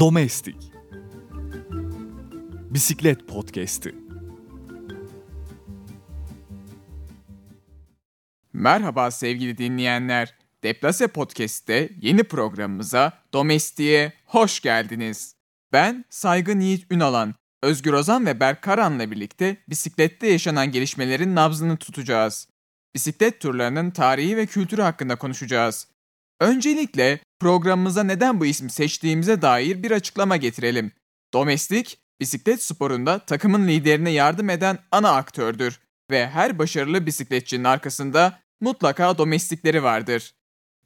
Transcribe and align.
Domestik 0.00 0.56
Bisiklet 2.70 3.28
Podcast'i 3.28 3.94
Merhaba 8.52 9.10
sevgili 9.10 9.58
dinleyenler. 9.58 10.34
Deplase 10.62 11.06
Podcast'te 11.06 11.90
yeni 12.00 12.24
programımıza 12.24 13.12
Domestik'e 13.32 14.12
hoş 14.26 14.60
geldiniz. 14.60 15.36
Ben 15.72 16.04
Saygın 16.10 16.60
Yiğit 16.60 16.92
Ünalan, 16.92 17.34
Özgür 17.62 17.92
Ozan 17.92 18.26
ve 18.26 18.40
Berk 18.40 18.62
Karan'la 18.62 19.10
birlikte 19.10 19.56
bisiklette 19.68 20.26
yaşanan 20.26 20.72
gelişmelerin 20.72 21.34
nabzını 21.34 21.76
tutacağız. 21.76 22.48
Bisiklet 22.94 23.40
turlarının 23.40 23.90
tarihi 23.90 24.36
ve 24.36 24.46
kültürü 24.46 24.82
hakkında 24.82 25.16
konuşacağız. 25.16 25.93
Öncelikle 26.44 27.20
programımıza 27.40 28.02
neden 28.02 28.40
bu 28.40 28.46
ismi 28.46 28.70
seçtiğimize 28.70 29.42
dair 29.42 29.82
bir 29.82 29.90
açıklama 29.90 30.36
getirelim. 30.36 30.92
Domestik, 31.34 31.98
bisiklet 32.20 32.62
sporunda 32.62 33.18
takımın 33.18 33.68
liderine 33.68 34.10
yardım 34.10 34.50
eden 34.50 34.78
ana 34.92 35.10
aktördür 35.10 35.80
ve 36.10 36.28
her 36.28 36.58
başarılı 36.58 37.06
bisikletçinin 37.06 37.64
arkasında 37.64 38.40
mutlaka 38.60 39.18
domestikleri 39.18 39.82
vardır. 39.82 40.34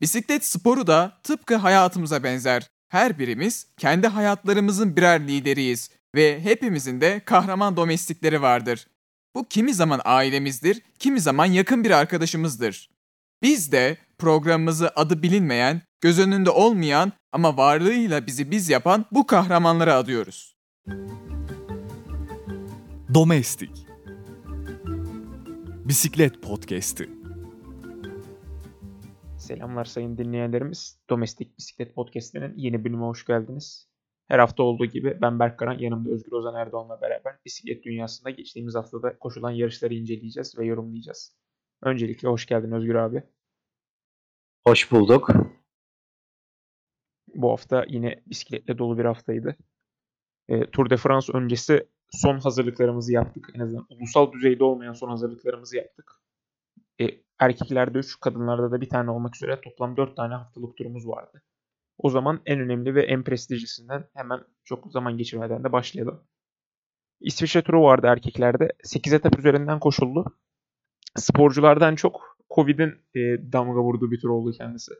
Bisiklet 0.00 0.44
sporu 0.44 0.86
da 0.86 1.20
tıpkı 1.22 1.56
hayatımıza 1.56 2.22
benzer. 2.22 2.70
Her 2.88 3.18
birimiz 3.18 3.66
kendi 3.76 4.06
hayatlarımızın 4.06 4.96
birer 4.96 5.28
lideriyiz 5.28 5.90
ve 6.14 6.40
hepimizin 6.40 7.00
de 7.00 7.20
kahraman 7.24 7.76
domestikleri 7.76 8.42
vardır. 8.42 8.86
Bu 9.34 9.48
kimi 9.48 9.74
zaman 9.74 10.00
ailemizdir, 10.04 10.82
kimi 10.98 11.20
zaman 11.20 11.46
yakın 11.46 11.84
bir 11.84 11.90
arkadaşımızdır. 11.90 12.97
Biz 13.42 13.72
de 13.72 13.96
programımızı 14.18 14.90
adı 14.96 15.22
bilinmeyen, 15.22 15.82
göz 16.00 16.18
önünde 16.18 16.50
olmayan 16.50 17.12
ama 17.32 17.56
varlığıyla 17.56 18.26
bizi 18.26 18.50
biz 18.50 18.68
yapan 18.68 19.06
bu 19.12 19.26
kahramanlara 19.26 19.94
adıyoruz. 19.94 20.56
Domestik 23.14 23.86
Bisiklet 25.84 26.42
Podcast'i 26.42 27.10
Selamlar 29.38 29.84
sayın 29.84 30.18
dinleyenlerimiz. 30.18 31.00
Domestik 31.10 31.58
Bisiklet 31.58 31.94
Podcast'inin 31.94 32.52
yeni 32.56 32.84
bölümüne 32.84 33.06
hoş 33.06 33.26
geldiniz. 33.26 33.88
Her 34.28 34.38
hafta 34.38 34.62
olduğu 34.62 34.86
gibi 34.86 35.18
ben 35.22 35.38
Berk 35.38 35.58
Karan, 35.58 35.78
yanımda 35.78 36.10
Özgür 36.10 36.32
Ozan 36.32 36.54
Erdoğan'la 36.54 37.00
beraber 37.00 37.36
bisiklet 37.44 37.84
dünyasında 37.84 38.30
geçtiğimiz 38.30 38.74
haftada 38.74 39.18
koşulan 39.18 39.50
yarışları 39.50 39.94
inceleyeceğiz 39.94 40.58
ve 40.58 40.66
yorumlayacağız. 40.66 41.38
Öncelikle 41.82 42.28
hoş 42.28 42.46
geldin 42.46 42.72
Özgür 42.72 42.94
abi. 42.94 43.22
Hoş 44.66 44.92
bulduk. 44.92 45.30
Bu 47.34 47.50
hafta 47.50 47.84
yine 47.88 48.22
bisikletle 48.26 48.78
dolu 48.78 48.98
bir 48.98 49.04
haftaydı. 49.04 49.56
E, 50.48 50.70
Tour 50.70 50.90
de 50.90 50.96
France 50.96 51.32
öncesi 51.32 51.88
son 52.10 52.38
hazırlıklarımızı 52.38 53.12
yaptık. 53.12 53.50
En 53.54 53.60
azından 53.60 53.86
ulusal 53.90 54.32
düzeyde 54.32 54.64
olmayan 54.64 54.92
son 54.92 55.08
hazırlıklarımızı 55.08 55.76
yaptık. 55.76 56.12
E, 57.00 57.04
erkeklerde 57.38 57.98
3, 57.98 58.20
kadınlarda 58.20 58.72
da 58.72 58.80
bir 58.80 58.88
tane 58.88 59.10
olmak 59.10 59.36
üzere 59.36 59.60
toplam 59.60 59.96
4 59.96 60.16
tane 60.16 60.34
haftalık 60.34 60.76
turumuz 60.76 61.08
vardı. 61.08 61.42
O 61.98 62.10
zaman 62.10 62.40
en 62.46 62.60
önemli 62.60 62.94
ve 62.94 63.02
en 63.02 63.24
prestijlisinden 63.24 64.04
hemen 64.14 64.40
çok 64.64 64.92
zaman 64.92 65.16
geçirmeden 65.18 65.64
de 65.64 65.72
başlayalım. 65.72 66.24
İsviçre 67.20 67.62
turu 67.62 67.82
vardı 67.82 68.06
erkeklerde. 68.06 68.72
8 68.84 69.12
etap 69.12 69.38
üzerinden 69.38 69.80
koşuldu. 69.80 70.38
Sporculardan 71.18 71.94
çok 71.94 72.36
Covid'in 72.54 72.94
e, 73.14 73.20
damga 73.52 73.80
vurduğu 73.80 74.10
bir 74.10 74.20
tur 74.20 74.28
oldu 74.28 74.52
kendisi. 74.52 74.92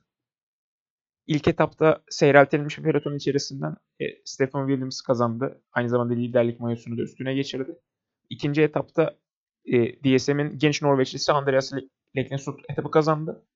İlk 1.27 1.49
etapta 1.49 2.03
seyreltilmiş 2.11 2.79
bir 2.79 2.83
peloton 2.83 3.17
içerisinden 3.17 3.77
e, 4.01 4.05
Stephen 4.25 4.67
Williams 4.69 5.01
kazandı. 5.01 5.63
Aynı 5.73 5.89
zamanda 5.89 6.15
liderlik 6.15 6.61
mayosunu 6.61 6.99
da 6.99 7.03
üstüne 7.03 7.35
geçirdi. 7.35 7.79
İkinci 8.31 8.63
etapta 8.63 9.19
e, 9.65 10.03
DSM'in 10.03 10.59
genç 10.59 10.83
Norveçlisi 10.83 11.33
Andreas 11.33 11.73
Leknesund 12.17 12.59
etabı 12.69 12.91
kazandı. 12.91 13.47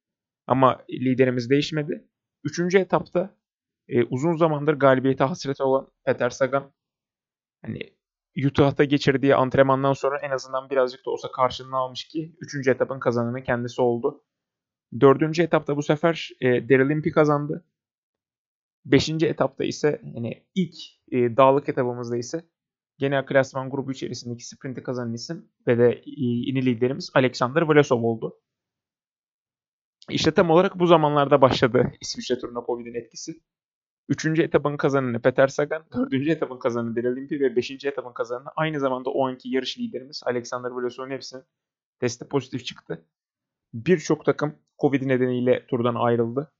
Ama 0.46 0.84
liderimiz 0.90 1.50
değişmedi. 1.50 2.08
Üçüncü 2.44 2.78
etapta 2.78 3.36
e, 3.88 4.04
uzun 4.04 4.36
zamandır 4.36 4.74
galibiyete 4.74 5.24
hasreti 5.24 5.62
olan 5.62 5.88
Peter 6.04 6.30
Sagan 6.30 6.72
hani 7.62 7.96
Utah'ta 8.36 8.84
geçirdiği 8.84 9.34
antrenmandan 9.34 9.92
sonra 9.92 10.18
en 10.18 10.30
azından 10.30 10.70
birazcık 10.70 11.06
da 11.06 11.10
olsa 11.10 11.30
karşılığını 11.32 11.76
almış 11.76 12.04
ki 12.08 12.36
3. 12.40 12.68
etapın 12.68 12.98
kazananı 12.98 13.42
kendisi 13.42 13.82
oldu. 13.82 14.24
4. 15.00 15.38
etapta 15.38 15.76
bu 15.76 15.82
sefer 15.82 16.30
e, 16.40 16.68
Daryl 16.68 16.90
Impey 16.90 17.12
kazandı. 17.12 17.66
5. 18.84 19.08
etapta 19.08 19.64
ise 19.64 20.00
yani 20.14 20.46
ilk 20.54 20.74
e, 21.12 21.36
dağlık 21.36 21.68
etapımızda 21.68 22.16
ise 22.16 22.48
genel 22.98 23.26
klasman 23.26 23.70
grubu 23.70 23.92
içerisindeki 23.92 24.48
sprinti 24.48 24.82
kazanan 24.82 25.14
isim 25.14 25.48
ve 25.66 25.78
de 25.78 25.92
e, 25.92 26.02
yeni 26.16 26.66
liderimiz 26.66 27.10
Alexander 27.14 27.62
Vlasov 27.62 28.02
oldu. 28.02 28.40
İşte 30.10 30.30
tam 30.30 30.50
olarak 30.50 30.78
bu 30.78 30.86
zamanlarda 30.86 31.40
başladı 31.40 31.92
İsviçre 32.00 32.38
turuna 32.38 32.66
Covid'in 32.66 32.94
etkisi. 32.94 33.32
Üçüncü 34.08 34.42
etapın 34.42 34.76
kazananı 34.76 35.22
Peter 35.22 35.48
Sagan, 35.48 35.84
dördüncü 35.94 36.30
etapın 36.30 36.58
kazananı 36.58 36.96
Daryl 36.96 37.16
Impey 37.16 37.40
ve 37.40 37.56
beşinci 37.56 37.88
etapın 37.88 38.12
kazananı 38.12 38.48
aynı 38.56 38.80
zamanda 38.80 39.10
o 39.10 39.26
anki 39.26 39.48
yarış 39.48 39.78
liderimiz 39.78 40.22
Alexander 40.26 40.70
Vlasov'un 40.70 41.10
hepsinin 41.10 41.44
testi 42.00 42.28
pozitif 42.28 42.64
çıktı. 42.64 43.06
Birçok 43.74 44.24
takım 44.24 44.58
Covid 44.80 45.06
nedeniyle 45.06 45.66
turdan 45.66 45.94
ayrıldı. 45.94 46.52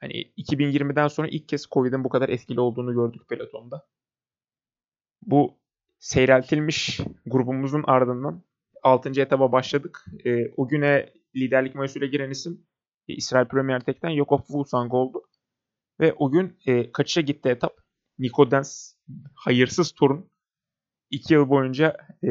Hani 0.00 0.12
2020'den 0.38 1.08
sonra 1.08 1.28
ilk 1.28 1.48
kez 1.48 1.66
Covid'in 1.66 2.04
bu 2.04 2.08
kadar 2.08 2.28
etkili 2.28 2.60
olduğunu 2.60 2.94
gördük 2.94 3.28
pelotonda. 3.28 3.86
Bu 5.22 5.58
seyreltilmiş 5.98 7.00
grubumuzun 7.26 7.84
ardından 7.86 8.42
6. 8.82 9.20
etaba 9.20 9.52
başladık. 9.52 10.04
E, 10.24 10.50
o 10.56 10.68
güne 10.68 11.12
liderlik 11.36 11.74
mayosuyla 11.74 12.06
giren 12.06 12.30
isim 12.30 12.66
e, 13.08 13.14
İsrail 13.14 13.46
Premier 13.46 13.80
Tek'ten 13.80 14.16
Jakob 14.16 14.40
Fuglsang 14.40 14.94
oldu. 14.94 15.22
Ve 16.00 16.12
o 16.12 16.30
gün 16.30 16.58
e, 16.66 16.92
kaçışa 16.92 17.20
gitti 17.20 17.48
etap. 17.48 17.80
Nico 18.18 18.50
Dens 18.50 18.94
hayırsız 19.34 19.92
turun 19.92 20.30
iki 21.10 21.34
yıl 21.34 21.48
boyunca 21.48 21.96
e, 22.24 22.28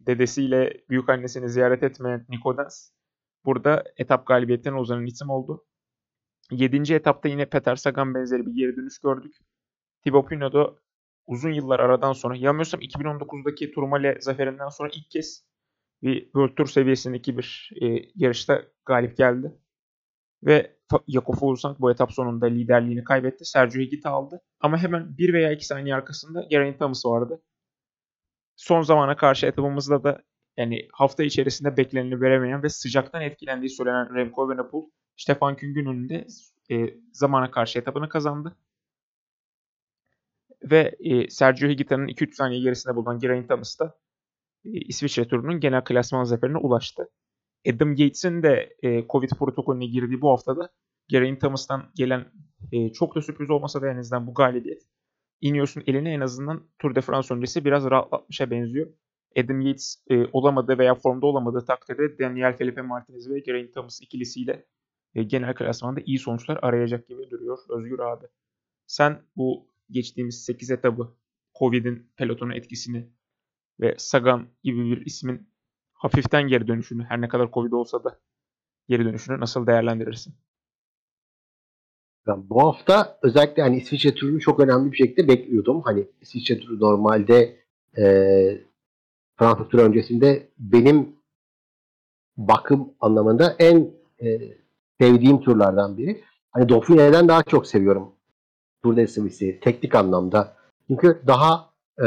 dedesiyle 0.00 0.84
büyük 0.90 1.08
annesini 1.08 1.48
ziyaret 1.48 1.82
etmeyen 1.82 2.26
Nico 2.28 2.56
Dens 2.56 2.90
burada 3.44 3.84
etap 3.96 4.26
galibiyetinden 4.26 4.76
uzanan 4.76 5.06
isim 5.06 5.30
oldu. 5.30 5.66
Yedinci 6.50 6.94
etapta 6.94 7.28
yine 7.28 7.46
Peter 7.46 7.76
Sagan 7.76 8.14
benzeri 8.14 8.46
bir 8.46 8.54
geri 8.54 8.76
dönüş 8.76 8.98
gördük. 8.98 9.36
Thibaut 10.04 10.28
Pinot'da 10.28 10.74
uzun 11.26 11.52
yıllar 11.52 11.80
aradan 11.80 12.12
sonra 12.12 12.36
yanılmıyorsam 12.36 12.80
2019'daki 12.80 13.72
Tourmalet 13.72 14.24
zaferinden 14.24 14.68
sonra 14.68 14.88
ilk 14.94 15.10
kez 15.10 15.44
bir 16.02 16.24
World 16.24 16.54
Tour 16.56 16.66
seviyesindeki 16.66 17.38
bir 17.38 17.70
e, 17.82 17.86
yarışta 18.14 18.62
galip 18.86 19.16
geldi. 19.16 19.52
Ve 20.46 20.76
Jakob 21.08 21.34
Fuglsang 21.34 21.80
bu 21.80 21.90
etap 21.90 22.12
sonunda 22.12 22.46
liderliğini 22.46 23.04
kaybetti. 23.04 23.44
Sergio 23.44 23.82
Higita 23.82 24.10
aldı. 24.10 24.40
Ama 24.60 24.78
hemen 24.78 25.18
1 25.18 25.32
veya 25.32 25.52
2 25.52 25.66
saniye 25.66 25.94
arkasında 25.94 26.42
Geraint 26.50 26.78
Thomas 26.78 27.06
vardı. 27.06 27.42
Son 28.56 28.82
zamana 28.82 29.16
karşı 29.16 29.46
etapımızda 29.46 30.04
da 30.04 30.22
yani 30.56 30.88
hafta 30.92 31.22
içerisinde 31.22 31.76
bekleneni 31.76 32.20
veremeyen 32.20 32.62
ve 32.62 32.68
sıcaktan 32.68 33.22
etkilendiği 33.22 33.70
söylenen 33.70 34.14
Remco 34.14 34.46
Evenepoel 34.46 34.90
Stefan 35.16 35.56
Küng'ün 35.56 35.86
önünde 35.86 36.26
e, 36.70 36.94
zamana 37.12 37.50
karşı 37.50 37.78
etabını 37.78 38.08
kazandı. 38.08 38.56
Ve 40.62 40.96
e, 41.00 41.30
Sergio 41.30 41.68
Higita'nın 41.68 42.08
2-3 42.08 42.34
saniye 42.34 42.60
gerisinde 42.60 42.96
bulunan 42.96 43.18
Geraint 43.18 43.48
Thomas 43.48 43.78
da 43.80 43.98
e, 44.64 44.70
İsviçre 44.70 45.28
turunun 45.28 45.60
genel 45.60 45.84
klasman 45.84 46.24
zaferine 46.24 46.58
ulaştı. 46.58 47.08
Adam 47.68 47.90
Gates'in 47.90 48.42
de 48.42 48.76
e, 48.82 49.06
Covid 49.08 49.30
protokolüne 49.38 49.86
girdiği 49.86 50.20
bu 50.20 50.30
haftada 50.30 50.72
Geraint 51.08 51.40
Thomas'tan 51.40 51.90
gelen 51.94 52.24
e, 52.72 52.92
çok 52.92 53.14
da 53.14 53.22
sürpriz 53.22 53.50
olmasa 53.50 53.82
da 53.82 53.90
en 53.90 53.96
azından 53.96 54.26
bu 54.26 54.34
galibiyet 54.34 54.82
Ineos'un 55.40 55.82
elini 55.86 56.08
en 56.08 56.20
azından 56.20 56.68
Tour 56.78 56.94
de 56.94 57.00
France 57.00 57.34
öncesi 57.34 57.64
biraz 57.64 57.84
rahatlatmışa 57.84 58.50
benziyor. 58.50 58.86
Adam 59.36 59.60
Yates 59.60 60.04
e, 60.10 60.26
olamadığı 60.32 60.78
veya 60.78 60.94
formda 60.94 61.26
olamadığı 61.26 61.64
takdirde 61.64 62.18
Daniel 62.18 62.56
Felipe 62.56 62.82
Martinez 62.82 63.30
ve 63.30 63.38
Geraint 63.38 63.74
Thomas 63.74 64.00
ikilisiyle 64.02 64.66
e, 65.14 65.22
genel 65.22 65.54
klasmanda 65.54 66.00
iyi 66.06 66.18
sonuçlar 66.18 66.58
arayacak 66.62 67.08
gibi 67.08 67.30
duruyor 67.30 67.58
Özgür 67.68 67.98
abi. 67.98 68.26
Sen 68.86 69.22
bu 69.36 69.68
geçtiğimiz 69.90 70.44
8 70.44 70.70
etabı 70.70 71.14
Covid'in 71.58 72.10
pelotonu 72.16 72.54
etkisini 72.54 73.08
ve 73.80 73.94
Sagan 73.98 74.48
gibi 74.62 74.90
bir 74.90 75.06
ismin 75.06 75.48
hafiften 75.96 76.48
geri 76.48 76.68
dönüşünü 76.68 77.04
her 77.04 77.20
ne 77.20 77.28
kadar 77.28 77.50
Covid 77.52 77.72
olsa 77.72 78.04
da 78.04 78.18
geri 78.88 79.04
dönüşünü 79.04 79.40
nasıl 79.40 79.66
değerlendirirsin? 79.66 80.34
Ben 82.26 82.50
bu 82.50 82.62
hafta 82.62 83.18
özellikle 83.22 83.62
hani 83.62 83.76
İsviçre 83.76 84.14
turunu 84.14 84.40
çok 84.40 84.60
önemli 84.60 84.92
bir 84.92 84.96
şekilde 84.96 85.28
bekliyordum. 85.28 85.82
Hani 85.82 86.06
İsviçre 86.20 86.60
turu 86.60 86.80
normalde 86.80 87.56
e, 87.98 88.04
Fransa 89.36 89.68
turu 89.68 89.82
öncesinde 89.82 90.48
benim 90.58 91.16
bakım 92.36 92.94
anlamında 93.00 93.56
en 93.58 93.90
e, 94.22 94.40
sevdiğim 95.00 95.40
turlardan 95.40 95.98
biri. 95.98 96.24
hani 96.50 96.68
Dauphine'den 96.68 97.28
daha 97.28 97.42
çok 97.42 97.66
seviyorum 97.66 98.12
Tour 98.82 98.96
de 98.96 99.06
Suisse'i 99.06 99.60
teknik 99.60 99.94
anlamda. 99.94 100.56
Çünkü 100.88 101.22
daha 101.26 101.70
e, 101.98 102.06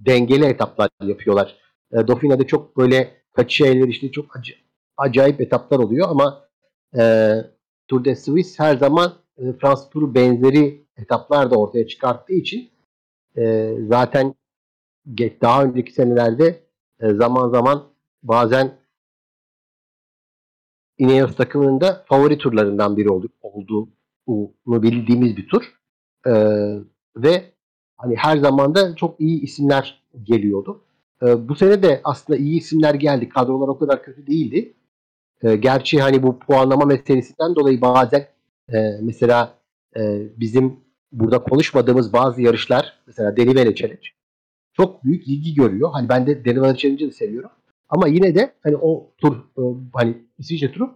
dengeli 0.00 0.44
etaplar 0.44 0.90
yapıyorlar. 1.02 1.65
E, 1.92 2.08
Dauphine'de 2.08 2.46
çok 2.46 2.76
böyle 2.76 3.10
kaçış 3.32 3.56
şeyler 3.56 3.88
işte 3.88 4.12
çok 4.12 4.26
ac- 4.36 4.56
acayip 4.96 5.40
etaplar 5.40 5.78
oluyor 5.78 6.08
ama 6.10 6.48
e, 6.98 7.34
Tour 7.88 8.04
de 8.04 8.16
Suisse 8.16 8.64
her 8.64 8.76
zaman 8.76 9.12
e, 9.38 9.52
Fransız 9.52 9.90
turu 9.90 10.14
benzeri 10.14 10.86
etaplar 10.96 11.50
da 11.50 11.56
ortaya 11.56 11.86
çıkarttığı 11.86 12.32
için 12.34 12.70
e, 13.36 13.74
zaten 13.88 14.34
daha 15.42 15.64
önceki 15.64 15.92
senelerde 15.92 16.62
e, 17.00 17.14
zaman 17.14 17.48
zaman 17.50 17.84
bazen 18.22 18.78
Ineos 20.98 21.36
takımının 21.36 21.80
da 21.80 22.04
favori 22.08 22.38
turlarından 22.38 22.96
biri 22.96 23.10
oldu, 23.10 23.28
olduğunu 24.26 24.82
bildiğimiz 24.82 25.36
bir 25.36 25.48
tur. 25.48 25.74
E, 26.26 26.32
ve 27.16 27.52
hani 27.96 28.16
her 28.16 28.36
zaman 28.36 28.74
da 28.74 28.96
çok 28.96 29.20
iyi 29.20 29.40
isimler 29.42 30.02
geliyordu. 30.22 30.85
E, 31.22 31.48
bu 31.48 31.54
sene 31.54 31.82
de 31.82 32.00
aslında 32.04 32.38
iyi 32.38 32.58
isimler 32.58 32.94
geldi. 32.94 33.28
Kadrolar 33.28 33.68
o 33.68 33.78
kadar 33.78 34.02
kötü 34.02 34.26
değildi. 34.26 34.74
E, 35.42 35.56
gerçi 35.56 36.00
hani 36.00 36.22
bu 36.22 36.38
puanlama 36.38 36.84
meselesinden 36.84 37.54
dolayı 37.54 37.80
bazen 37.80 38.26
e, 38.72 38.78
mesela 39.02 39.54
e, 39.96 40.22
bizim 40.36 40.80
burada 41.12 41.38
konuşmadığımız 41.38 42.12
bazı 42.12 42.42
yarışlar 42.42 42.98
mesela 43.06 43.36
Denivele 43.36 43.74
Challenge 43.74 44.08
çok 44.72 45.04
büyük 45.04 45.28
ilgi 45.28 45.54
görüyor. 45.54 45.90
Hani 45.92 46.08
ben 46.08 46.26
de 46.26 46.44
Denivele 46.44 46.76
Challenge'ı 46.76 47.12
seviyorum. 47.12 47.50
Ama 47.88 48.08
yine 48.08 48.34
de 48.34 48.52
hani 48.62 48.76
o 48.76 49.10
tur 49.18 49.36
e, 49.36 49.62
hani 49.92 50.16
İsviçre 50.38 50.72
turu 50.72 50.94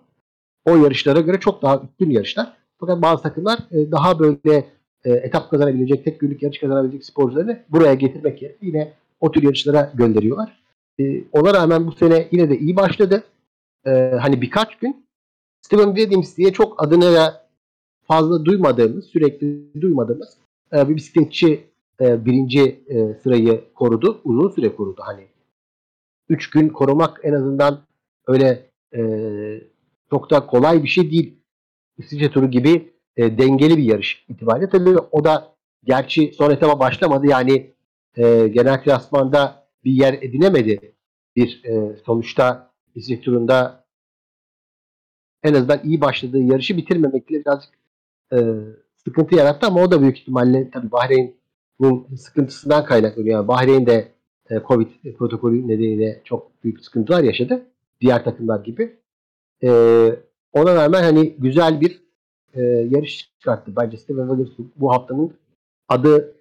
o 0.65 0.77
yarışlara 0.77 1.21
göre 1.21 1.41
çok 1.41 1.63
daha 1.63 1.81
üstün 1.81 2.11
yarışlar. 2.11 2.57
Fakat 2.81 3.03
bazı 3.03 3.23
takımlar 3.23 3.59
e, 3.71 3.91
daha 3.91 4.19
böyle 4.19 4.65
e, 5.05 5.13
etap 5.13 5.51
kazanabilecek, 5.51 6.05
tek 6.05 6.21
günlük 6.21 6.43
yarış 6.43 6.59
kazanabilecek 6.59 7.05
sporcuları 7.05 7.65
buraya 7.69 7.95
getirmek 7.95 8.43
yerine 8.43 8.59
yine 8.63 8.93
o 9.21 9.33
tür 9.33 9.43
yarışlara 9.43 9.93
gönderiyorlar. 9.95 10.63
E, 11.01 11.25
ona 11.33 11.55
rağmen 11.55 11.87
bu 11.87 11.93
sene 11.93 12.29
yine 12.33 12.51
de 12.51 12.59
iyi 12.59 12.77
başladı. 12.77 13.25
E, 13.87 13.91
hani 14.21 14.43
birkaç 14.43 14.79
gün 14.79 15.07
Steven 15.63 15.95
Williams 15.95 16.37
diye 16.37 16.53
çok 16.53 16.83
adını 16.85 17.15
da 17.15 17.47
fazla 18.03 18.45
duymadığımız, 18.45 19.05
sürekli 19.05 19.81
duymadığımız 19.81 20.37
e, 20.73 20.89
bir 20.89 20.97
bisikletçi 20.97 21.71
e, 22.01 22.25
birinci 22.25 22.81
e, 22.89 23.15
sırayı 23.15 23.65
korudu. 23.75 24.21
Uzun 24.25 24.51
süre 24.51 24.77
korudu. 24.77 25.01
Hani 25.05 25.27
3 26.29 26.51
gün 26.51 26.69
korumak 26.69 27.21
en 27.23 27.33
azından 27.33 27.81
öyle 28.27 28.71
e, 28.97 29.01
çok 30.11 30.31
da 30.31 30.47
kolay 30.47 30.83
bir 30.83 30.89
şey 30.89 31.11
değil. 31.11 31.35
İsviçre 31.99 32.31
turu 32.31 32.51
gibi 32.51 32.93
e, 33.17 33.39
dengeli 33.39 33.77
bir 33.77 33.83
yarış 33.83 34.25
itibariyle. 34.29 34.69
Tabii 34.69 34.99
o 35.11 35.25
da 35.25 35.55
gerçi 35.85 36.33
son 36.39 36.51
etaba 36.51 36.81
başlamadı. 36.81 37.27
Yani 37.27 37.71
e, 38.17 38.49
genel 38.49 38.83
klasmanda 38.83 39.67
bir 39.85 39.93
yer 39.93 40.15
edinemedi. 40.15 40.95
Bir 41.37 41.65
e, 41.65 41.97
sonuçta 42.07 42.71
İsviçre 42.95 43.23
turunda 43.23 43.85
en 45.43 45.55
azından 45.55 45.81
iyi 45.85 46.01
başladığı 46.01 46.39
yarışı 46.39 46.77
bitirmemekle 46.77 47.41
birazcık 47.41 47.75
e, 48.33 48.39
sıkıntı 48.97 49.35
yarattı 49.35 49.67
ama 49.67 49.83
o 49.83 49.91
da 49.91 50.01
büyük 50.01 50.19
ihtimalle 50.19 50.71
tabii 50.71 50.93
Bahreyn'in 50.93 52.17
sıkıntısından 52.17 52.85
kaynaklanıyor. 52.85 53.35
Yani 53.35 53.49
Bahreyn 53.49 53.87
de 53.87 54.13
e, 54.51 54.61
Covid 54.69 54.89
protokolü 55.19 55.69
nedeniyle 55.69 56.21
çok 56.25 56.65
büyük 56.65 56.85
sıkıntılar 56.85 57.23
yaşadı. 57.23 57.67
Diğer 58.01 58.25
takımlar 58.25 58.61
gibi. 58.61 58.97
E, 59.63 59.71
ona 60.53 60.75
rağmen 60.75 61.03
hani 61.03 61.37
güzel 61.39 61.81
bir 61.81 62.03
e, 62.55 62.63
yarış 62.63 63.33
çıkarttı. 63.39 63.77
Bence 63.77 63.97
Steven 63.97 64.29
Williams 64.29 64.71
bu 64.77 64.93
haftanın 64.93 65.35
adı 65.89 66.40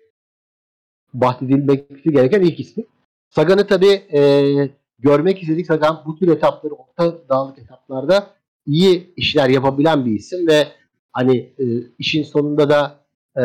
bahsedilmesi 1.13 2.11
gereken 2.11 2.41
ilk 2.41 2.59
ismi. 2.59 2.83
Sagan'ı 3.29 3.67
tabii 3.67 4.03
e, 4.13 4.53
görmek 4.99 5.41
istedik. 5.41 5.65
Sagan 5.65 6.03
bu 6.05 6.15
tür 6.15 6.27
etapları, 6.27 6.73
orta 6.73 7.29
dağlık 7.29 7.59
etaplarda 7.59 8.33
iyi 8.65 9.13
işler 9.15 9.49
yapabilen 9.49 10.05
bir 10.05 10.11
isim 10.11 10.47
ve 10.47 10.67
hani 11.11 11.37
e, 11.37 11.65
işin 11.99 12.23
sonunda 12.23 12.69
da 12.69 13.05
e, 13.41 13.43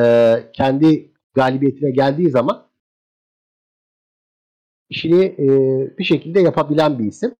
kendi 0.52 1.10
galibiyetine 1.34 1.90
geldiği 1.90 2.30
zaman 2.30 2.66
işini 4.88 5.24
e, 5.24 5.48
bir 5.98 6.04
şekilde 6.04 6.40
yapabilen 6.40 6.98
bir 6.98 7.04
isim. 7.04 7.34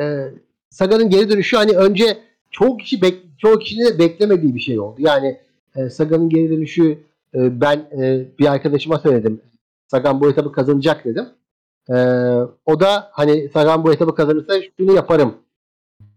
E, 0.00 0.04
Sagan'ın 0.70 1.10
geri 1.10 1.30
dönüşü 1.30 1.56
hani 1.56 1.72
önce 1.72 2.18
çoğu 2.50 2.76
kişi 2.76 3.02
bek, 3.02 3.22
çoğu 3.38 3.58
kişinin 3.58 3.98
beklemediği 3.98 4.54
bir 4.54 4.60
şey 4.60 4.80
oldu. 4.80 4.96
Yani 4.98 5.40
e, 5.76 5.90
Sagan'ın 5.90 6.28
geri 6.28 6.50
dönüşü 6.50 6.98
e, 7.34 7.60
ben 7.60 7.76
e, 7.76 8.26
bir 8.38 8.46
arkadaşıma 8.46 8.98
söyledim. 8.98 9.40
Sagan 9.86 10.20
bu 10.20 10.30
etabı 10.30 10.52
kazanacak 10.52 11.04
dedim. 11.04 11.28
E, 11.88 11.94
o 12.66 12.80
da 12.80 13.08
hani 13.12 13.48
Sagan 13.48 13.84
bu 13.84 13.92
etabı 13.92 14.14
kazanırsa 14.14 14.54
şunu 14.78 14.92
yaparım 14.92 15.34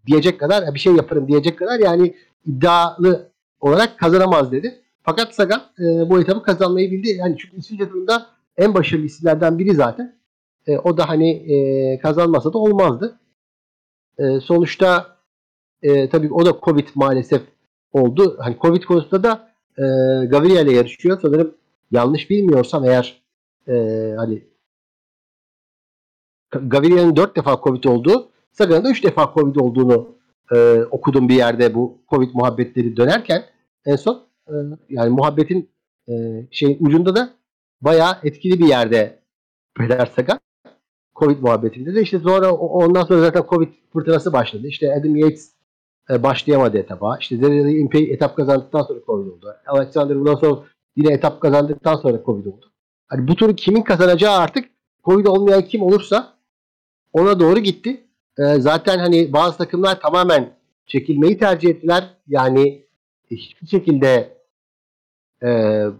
diyecek 0.06 0.40
kadar 0.40 0.74
bir 0.74 0.80
şey 0.80 0.96
yaparım 0.96 1.28
diyecek 1.28 1.60
kadar 1.60 1.80
yani 1.80 2.16
iddialı 2.46 3.32
olarak 3.60 4.00
kazanamaz 4.00 4.52
dedi. 4.52 4.82
Fakat 5.04 5.36
Sagan 5.36 5.62
e, 5.80 6.10
bu 6.10 6.22
etabı 6.22 6.44
kazanmayı 6.44 6.92
bildi. 6.92 7.10
Yani 7.10 7.36
çünkü 7.40 7.58
İsviçre 7.58 7.90
turunda 7.90 8.28
en 8.58 8.74
başarılı 8.74 9.06
isimlerden 9.06 9.60
biri 9.60 9.76
zaten. 9.76 10.18
E, 10.68 10.78
o 10.78 10.98
da 10.98 11.10
hani 11.10 12.00
kazanmasa 12.04 12.54
da 12.54 12.58
olmazdı. 12.58 13.20
Sonuçta 14.42 15.18
tabii 16.12 16.34
o 16.34 16.46
da 16.46 16.60
Covid 16.64 16.88
maalesef 16.96 17.42
oldu. 17.92 18.38
Hani 18.40 18.58
Covid 18.62 18.84
konusunda 18.84 19.24
da 19.24 19.47
e, 19.78 19.84
Gaviria 20.26 20.62
ile 20.62 20.74
yarışıyor. 20.74 21.20
Sanırım 21.22 21.56
yanlış 21.92 22.30
bilmiyorsam 22.30 22.86
eğer 22.86 23.22
e, 23.68 23.74
hani 24.18 24.44
Gaviria'nın 26.52 27.16
4 27.16 27.36
defa 27.38 27.62
Covid 27.64 27.84
olduğu, 27.84 28.30
Sagan'ın 28.52 28.84
da 28.84 28.90
3 28.90 29.04
defa 29.04 29.34
Covid 29.34 29.56
olduğunu 29.56 30.18
e, 30.56 30.82
okudum 30.92 31.30
bir 31.30 31.36
yerde 31.36 31.74
bu 31.76 32.02
Covid 32.10 32.30
muhabbetleri 32.34 32.98
dönerken 32.98 33.44
en 33.86 33.96
son 33.96 34.28
e, 34.48 34.54
yani 34.90 35.10
muhabbetin 35.10 35.70
e, 36.10 36.14
şeyin 36.52 36.86
ucunda 36.86 37.16
da 37.16 37.30
bayağı 37.82 38.18
etkili 38.24 38.60
bir 38.60 38.68
yerde 38.68 39.20
Peder 39.78 40.06
Sagan. 40.16 40.40
Covid 41.16 41.40
muhabbetinde 41.40 41.96
de 41.96 42.02
işte 42.02 42.20
sonra 42.20 42.54
ondan 42.54 43.04
sonra 43.04 43.20
zaten 43.20 43.44
Covid 43.50 43.70
fırtınası 43.94 44.34
başladı. 44.34 44.68
İşte 44.68 44.94
Adam 44.94 45.16
Yates 45.16 45.57
e, 46.10 46.24
başlayamadı 46.24 46.78
etapa. 46.78 47.18
İşte 47.20 47.38
Zerreli 47.38 47.78
Impey 47.78 48.14
etap 48.14 48.36
kazandıktan 48.36 48.84
sonra 48.84 49.00
Covid 49.06 49.28
oldu. 49.32 49.56
Alexander 49.68 50.16
Vlasov 50.16 50.64
yine 50.96 51.14
etap 51.14 51.42
kazandıktan 51.42 51.96
sonra 51.96 52.22
Covid 52.26 52.46
oldu. 52.46 52.72
Hani 53.08 53.28
bu 53.28 53.36
turu 53.36 53.56
kimin 53.56 53.82
kazanacağı 53.82 54.38
artık 54.38 54.70
Covid 55.06 55.26
olmayan 55.26 55.62
kim 55.62 55.82
olursa 55.82 56.34
ona 57.14 57.40
doğru 57.40 57.60
gitti. 57.60 58.04
E, 58.38 58.44
zaten 58.60 59.00
hani 59.00 59.34
bazı 59.34 59.58
takımlar 59.58 60.00
tamamen 60.02 60.50
çekilmeyi 60.86 61.38
tercih 61.38 61.70
ettiler. 61.70 62.10
Yani 62.28 62.86
hiçbir 63.32 63.68
şekilde 63.68 64.38
e, 65.44 65.48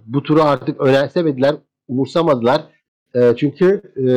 bu 0.06 0.24
turu 0.24 0.44
artık 0.44 0.82
önemsemediler, 0.82 1.56
umursamadılar. 1.88 2.64
E, 3.16 3.34
çünkü 3.38 3.82
e, 3.96 4.12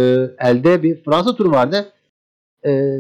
elde 0.49 0.83
bir 0.83 1.05
Fransa 1.05 1.37
turu 1.37 1.51
vardı. 1.51 1.93
E, 2.67 2.97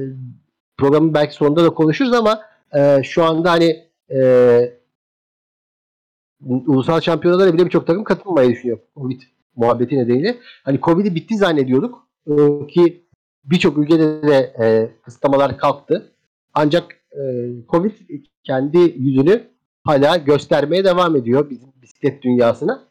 programın 0.78 1.14
belki 1.14 1.34
sonunda 1.34 1.64
da 1.64 1.70
konuşuruz 1.70 2.12
ama 2.12 2.40
e, 2.74 3.02
şu 3.02 3.24
anda 3.24 3.50
hani 3.50 3.84
e, 4.10 4.80
ulusal 6.46 7.00
şampiyonalara 7.00 7.54
bile 7.54 7.64
birçok 7.64 7.86
takım 7.86 8.04
katılmayı 8.04 8.50
düşünüyor. 8.50 8.78
Covid 8.96 9.22
muhabbeti 9.56 9.96
nedeniyle. 9.96 10.36
Hani 10.64 10.80
Covid'i 10.80 11.14
bitti 11.14 11.36
zannediyorduk. 11.36 12.08
E, 12.26 12.66
ki 12.66 13.04
birçok 13.44 13.78
ülkede 13.78 14.22
de 14.22 14.54
e, 14.60 14.90
kısıtlamalar 15.02 15.58
kalktı. 15.58 16.12
Ancak 16.54 16.96
e, 17.12 17.20
Covid 17.68 17.92
kendi 18.44 18.78
yüzünü 18.78 19.50
hala 19.84 20.16
göstermeye 20.16 20.84
devam 20.84 21.16
ediyor 21.16 21.50
bizim 21.50 21.72
bisiklet 21.82 22.22
dünyasına. 22.22 22.84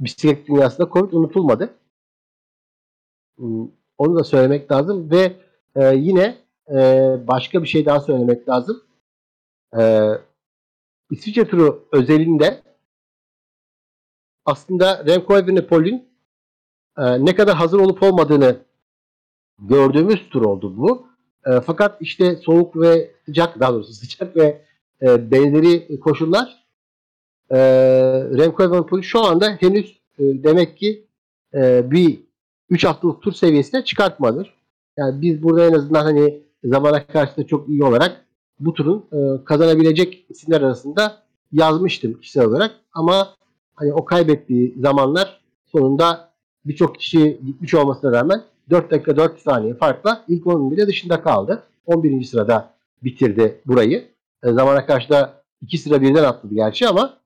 Bisiklet 0.00 0.48
dünyasında 0.48 0.88
Covid 0.92 1.12
unutulmadı. 1.12 1.74
Hmm, 3.36 3.68
onu 3.98 4.18
da 4.18 4.24
söylemek 4.24 4.72
lazım 4.72 5.10
ve 5.10 5.32
e, 5.76 5.94
yine 5.94 6.38
e, 6.70 6.76
başka 7.28 7.62
bir 7.62 7.68
şey 7.68 7.86
daha 7.86 8.00
söylemek 8.00 8.48
lazım. 8.48 8.82
E, 9.78 10.10
İsviçre 11.10 11.48
turu 11.48 11.88
özelinde 11.92 12.62
aslında 14.44 15.04
Remco 15.06 15.38
Evenepoel'in 15.38 16.08
e, 16.98 17.24
ne 17.24 17.34
kadar 17.34 17.56
hazır 17.56 17.78
olup 17.78 18.02
olmadığını 18.02 18.56
gördüğümüz 19.58 20.28
tur 20.30 20.42
oldu 20.42 20.76
bu. 20.76 21.06
E, 21.46 21.60
fakat 21.60 22.02
işte 22.02 22.36
soğuk 22.36 22.76
ve 22.76 23.10
sıcak 23.26 23.60
daha 23.60 23.72
doğrusu 23.72 23.92
sıcak 23.92 24.36
ve 24.36 24.64
e, 25.02 25.30
benzeri 25.30 26.00
koşullar 26.00 26.64
e, 27.50 27.58
Remco 28.38 28.64
Evenepoel 28.64 29.02
şu 29.02 29.20
anda 29.20 29.56
henüz 29.60 30.00
e, 30.18 30.22
demek 30.22 30.78
ki 30.78 31.06
e, 31.54 31.90
bir 31.90 32.20
3 32.70 32.84
haftalık 32.84 33.22
tur 33.22 33.32
seviyesine 33.32 33.84
çıkartmadı. 33.84 34.46
Yani 34.96 35.22
biz 35.22 35.42
burada 35.42 35.66
en 35.66 35.72
azından 35.72 36.02
hani 36.02 36.42
zamana 36.64 37.06
karşı 37.06 37.36
da 37.36 37.46
çok 37.46 37.68
iyi 37.68 37.84
olarak 37.84 38.26
bu 38.64 38.74
turun 38.74 39.04
e, 39.12 39.44
kazanabilecek 39.44 40.26
isimler 40.28 40.60
arasında 40.60 41.22
yazmıştım 41.52 42.20
kişisel 42.20 42.44
olarak. 42.44 42.70
Ama 42.92 43.28
hani 43.74 43.92
o 43.92 44.04
kaybettiği 44.04 44.74
zamanlar 44.78 45.40
sonunda 45.66 46.32
birçok 46.64 46.98
kişi 46.98 47.40
gitmiş 47.46 47.74
olmasına 47.74 48.12
rağmen 48.12 48.42
4 48.70 48.90
dakika 48.90 49.16
4 49.16 49.40
saniye 49.40 49.74
farkla 49.74 50.24
ilk 50.28 50.46
11'e 50.46 50.86
dışında 50.86 51.22
kaldı. 51.22 51.62
11. 51.86 52.24
sırada 52.24 52.74
bitirdi 53.04 53.60
burayı. 53.66 54.08
E, 54.42 54.52
zamana 54.52 54.86
karşı 54.86 55.10
da 55.10 55.42
2 55.60 55.78
sıra 55.78 56.02
birden 56.02 56.24
atladı 56.24 56.54
gerçi 56.54 56.88
ama 56.88 57.18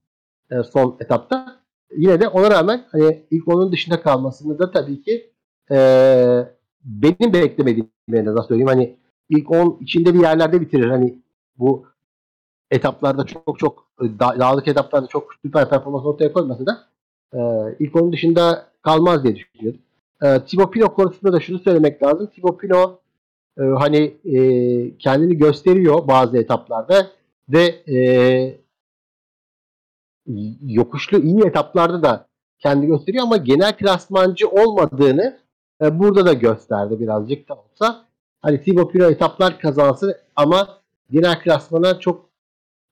e, 0.51 0.63
son 0.63 0.97
etapta. 1.01 1.57
Yine 1.97 2.21
de 2.21 2.29
ona 2.29 2.51
rağmen 2.51 2.85
hani 2.93 3.23
ilk 3.31 3.49
onun 3.49 3.73
dışında 3.73 4.03
kalmasını 4.03 4.59
da 4.59 4.71
tabii 4.71 5.03
ki 5.03 5.31
e, 5.71 5.77
benim 6.85 7.33
beklemediğim 7.33 7.91
en 8.13 8.27
azından 8.27 8.43
söyleyeyim. 8.43 8.69
Hani 8.69 8.97
ilk 9.31 9.51
10 9.51 9.79
içinde 9.81 10.15
bir 10.15 10.21
yerlerde 10.21 10.61
bitirir. 10.61 10.91
Hani 10.91 11.19
bu 11.59 11.87
etaplarda 12.71 13.25
çok 13.27 13.59
çok 13.59 13.87
da, 14.01 14.37
dağlık 14.39 14.69
etaplarda 14.69 15.07
çok 15.07 15.35
süper 15.43 15.71
performans 15.71 16.05
ortaya 16.05 16.33
koymasa 16.33 16.67
da 16.67 16.87
e, 17.33 17.41
ilk 17.79 17.97
onun 17.97 18.13
dışında 18.13 18.67
kalmaz 18.83 19.25
diye 19.25 19.37
düşünüyorum. 19.37 19.81
E, 20.23 20.45
Thibaut 20.45 20.73
Pinot 20.73 20.95
konusunda 20.95 21.33
da 21.33 21.41
şunu 21.41 21.59
söylemek 21.59 22.03
lazım. 22.03 22.27
Thibaut 22.27 22.61
Pinot 22.61 23.01
e, 23.59 23.63
hani 23.63 24.17
e, 24.25 24.99
kendini 24.99 25.37
gösteriyor 25.37 26.09
bazı 26.09 26.39
etaplarda 26.39 27.07
ve 27.49 27.65
e, 27.89 27.99
yokuşlu 30.67 31.19
iyi 31.19 31.47
etaplarda 31.47 32.03
da 32.03 32.27
kendi 32.59 32.87
gösteriyor 32.87 33.25
ama 33.25 33.37
genel 33.37 33.77
klasmancı 33.77 34.49
olmadığını 34.49 35.39
e, 35.83 35.99
burada 35.99 36.27
da 36.27 36.33
gösterdi 36.33 37.01
birazcık 37.01 37.49
da 37.49 37.55
olsa. 37.55 38.05
Hani 38.43 38.63
Thibaut 38.63 38.93
Pinot 38.93 39.11
etaplar 39.11 39.61
kazansın 39.61 40.15
ama 40.37 40.79
genel 41.11 41.41
klasmana 41.41 42.01
çok 42.01 42.27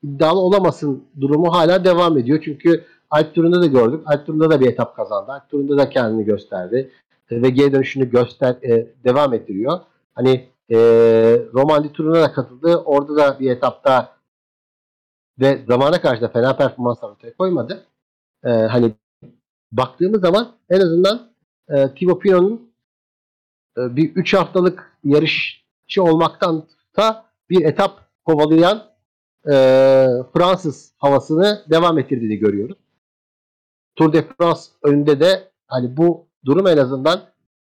iddialı 0.02 0.40
olamasın 0.40 1.04
durumu 1.20 1.52
hala 1.52 1.84
devam 1.84 2.18
ediyor. 2.18 2.40
Çünkü 2.44 2.84
Alp 3.10 3.34
turunda 3.34 3.62
da 3.62 3.66
gördük. 3.66 4.00
Alp 4.06 4.26
turunda 4.26 4.50
da 4.50 4.60
bir 4.60 4.66
etap 4.66 4.96
kazandı. 4.96 5.32
Alp 5.32 5.50
turunda 5.50 5.78
da 5.78 5.90
kendini 5.90 6.24
gösterdi. 6.24 6.90
Ve 7.30 7.50
geri 7.50 7.72
dönüşünü 7.72 8.10
göster 8.10 8.56
e, 8.62 8.86
devam 9.04 9.34
ettiriyor. 9.34 9.80
Hani 10.14 10.48
e, 10.70 10.76
Romandi 11.54 11.92
turuna 11.92 12.22
da 12.22 12.32
katıldı. 12.32 12.76
Orada 12.76 13.16
da 13.16 13.40
bir 13.40 13.50
etapta 13.50 14.14
ve 15.40 15.64
zamana 15.68 16.00
karşı 16.00 16.22
da 16.22 16.28
fena 16.28 16.56
performanslar 16.56 17.10
ortaya 17.10 17.36
koymadı. 17.36 17.86
E, 18.44 18.50
hani 18.50 18.92
baktığımız 19.72 20.20
zaman 20.20 20.52
en 20.70 20.80
azından 20.80 21.32
e, 21.68 21.94
Thibaut 21.94 22.22
Pinot'un 22.22 22.72
e, 23.78 23.96
bir 23.96 24.14
3 24.14 24.34
haftalık 24.34 24.92
yarışçı 25.04 26.02
olmaktan 26.02 26.64
da 26.96 27.24
bir 27.50 27.64
etap 27.64 28.03
kovalayan 28.24 28.82
e, 29.46 29.54
Fransız 30.32 30.92
havasını 30.98 31.64
devam 31.70 31.98
ettirdiğini 31.98 32.36
görüyoruz. 32.36 32.78
Tour 33.96 34.12
de 34.12 34.24
France 34.38 34.60
önünde 34.82 35.20
de 35.20 35.50
hani 35.66 35.96
bu 35.96 36.26
durum 36.44 36.66
en 36.66 36.76
azından 36.76 37.20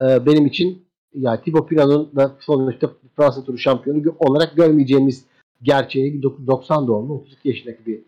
e, 0.02 0.26
benim 0.26 0.46
için 0.46 0.86
yani 1.14 1.42
Thibaut 1.42 1.70
Pinot'un 1.70 2.16
da 2.16 2.36
sonuçta 2.40 2.90
Fransa 3.16 3.44
turu 3.44 3.58
şampiyonu 3.58 4.16
olarak 4.20 4.56
görmeyeceğimiz 4.56 5.26
gerçeği 5.62 6.24
90 6.24 6.88
doğumlu 6.88 7.14
32 7.14 7.50
yaşındaki 7.50 7.86
bir 7.86 8.02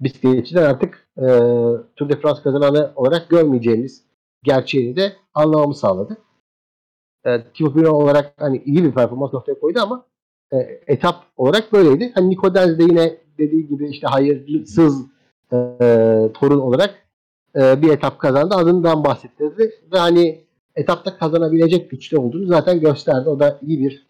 bisikletçiden 0.00 0.62
artık 0.62 1.08
e, 1.16 1.26
Tour 1.96 2.08
de 2.08 2.20
France 2.20 2.42
kazananı 2.42 2.92
olarak 2.96 3.28
görmeyeceğimiz 3.28 4.04
gerçeğini 4.42 4.96
de 4.96 5.12
anlamamı 5.34 5.74
sağladı. 5.74 6.16
E, 7.24 7.44
Thibaut 7.44 7.74
Pinot 7.74 7.92
olarak 7.92 8.34
hani 8.38 8.62
iyi 8.64 8.84
bir 8.84 8.92
performans 8.92 9.34
ortaya 9.34 9.60
koydu 9.60 9.80
ama 9.82 10.06
e, 10.52 10.80
etap 10.86 11.24
olarak 11.36 11.72
böyleydi. 11.72 12.12
Hani 12.14 12.30
Nico 12.30 12.54
Denz 12.54 12.78
de 12.78 12.82
yine 12.82 13.16
dediği 13.38 13.68
gibi 13.68 13.88
işte 13.88 14.06
hayırsız 14.06 15.06
e, 15.52 15.56
torun 16.34 16.60
olarak 16.60 16.94
e, 17.56 17.82
bir 17.82 17.88
etap 17.88 18.18
kazandı. 18.18 18.54
Adından 18.54 19.04
bahsettirdi 19.04 19.72
ve 19.92 19.98
hani 19.98 20.40
etapta 20.76 21.18
kazanabilecek 21.18 21.90
güçte 21.90 22.18
olduğunu 22.18 22.46
zaten 22.46 22.80
gösterdi. 22.80 23.28
O 23.28 23.40
da 23.40 23.58
iyi 23.62 23.80
bir 23.80 24.06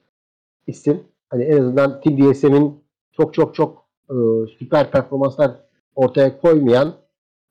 isim. 0.66 1.00
Hani 1.30 1.44
en 1.44 1.58
azından 1.58 2.00
Team 2.00 2.32
DSM'in 2.32 2.80
çok 3.12 3.34
çok 3.34 3.54
çok 3.54 3.84
e, 4.10 4.14
süper 4.58 4.90
performanslar 4.90 5.50
ortaya 5.94 6.40
koymayan, 6.40 6.94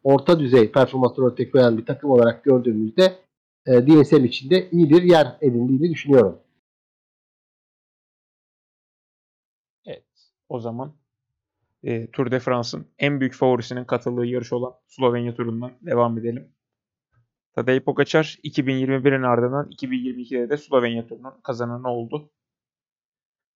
orta 0.03 0.39
düzey 0.39 0.71
performanslar 0.71 1.23
ortaya 1.23 1.51
koyan 1.51 1.77
bir 1.77 1.85
takım 1.85 2.11
olarak 2.11 2.43
gördüğümüzde 2.43 3.13
e, 3.67 3.87
DSM 3.87 4.25
içinde 4.25 4.69
iyi 4.71 4.89
bir 4.89 5.03
yer 5.03 5.37
edindiğini 5.41 5.89
düşünüyorum. 5.89 6.35
O 10.49 10.59
zaman 10.59 10.93
e, 11.83 12.11
Tour 12.11 12.31
de 12.31 12.39
France'ın 12.39 12.87
en 12.99 13.19
büyük 13.19 13.33
favorisinin 13.33 13.85
katıldığı 13.85 14.25
yarış 14.25 14.53
olan 14.53 14.73
Slovenya 14.87 15.35
turundan 15.35 15.71
devam 15.81 16.17
edelim. 16.17 16.51
Tadej 17.55 17.79
Pogacar 17.79 18.37
2021'in 18.43 19.23
ardından 19.23 19.69
2022'de 19.69 20.49
de 20.49 20.57
Slovenya 20.57 21.07
turunun 21.07 21.33
kazananı 21.43 21.89
oldu. 21.89 22.31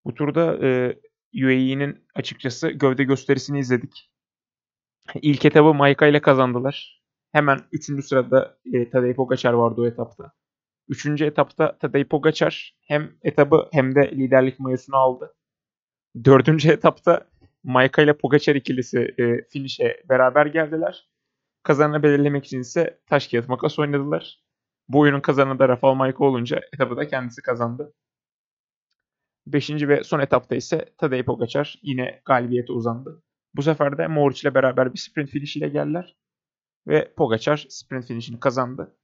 Bu 0.05 0.13
turda 0.13 0.67
e, 0.67 0.99
UAE'nin 1.43 2.05
açıkçası 2.15 2.69
gövde 2.69 3.03
gösterisini 3.03 3.59
izledik. 3.59 4.11
İlk 5.21 5.45
etabı 5.45 5.73
Maika 5.73 6.07
ile 6.07 6.21
kazandılar. 6.21 7.03
Hemen 7.31 7.59
3. 7.71 8.05
sırada 8.05 8.57
e, 8.73 8.89
Tadej 8.89 9.15
Pogacar 9.15 9.53
vardı 9.53 9.81
o 9.81 9.85
etapta. 9.85 10.31
3. 10.87 11.21
etapta 11.21 11.77
Tadej 11.77 12.07
Pogacar 12.07 12.75
hem 12.87 13.11
etabı 13.21 13.69
hem 13.71 13.95
de 13.95 14.11
liderlik 14.11 14.59
mayosunu 14.59 14.95
aldı. 14.95 15.35
4. 16.15 16.65
etapta 16.65 17.27
Maika 17.63 18.01
ile 18.01 18.13
Pogacar 18.13 18.55
ikilisi 18.55 19.15
e, 19.17 19.43
finish'e 19.49 20.03
beraber 20.09 20.45
geldiler. 20.45 21.09
Kazananı 21.63 22.03
belirlemek 22.03 22.45
için 22.45 22.59
ise 22.59 22.99
taş 23.07 23.27
kağıt 23.27 23.49
makas 23.49 23.79
oynadılar. 23.79 24.43
Bu 24.87 24.99
oyunun 24.99 25.21
kazananı 25.21 25.59
da 25.59 25.69
Rafael 25.69 25.95
Maika 25.95 26.23
olunca 26.25 26.61
etabı 26.73 26.97
da 26.97 27.07
kendisi 27.07 27.41
kazandı. 27.41 27.93
Beşinci 29.47 29.89
ve 29.89 30.03
son 30.03 30.19
etapta 30.19 30.55
ise 30.55 30.93
Tadej 30.97 31.25
Pogacar 31.25 31.79
yine 31.81 32.21
galibiyete 32.25 32.73
uzandı. 32.73 33.23
Bu 33.55 33.61
sefer 33.61 33.97
de 33.97 34.07
Moric 34.07 34.41
ile 34.41 34.55
beraber 34.55 34.93
bir 34.93 34.99
sprint 34.99 35.29
finish 35.29 35.55
ile 35.55 35.69
geldiler. 35.69 36.15
Ve 36.87 37.13
Pogacar 37.13 37.65
sprint 37.69 38.05
finishini 38.05 38.39
kazandı. 38.39 38.97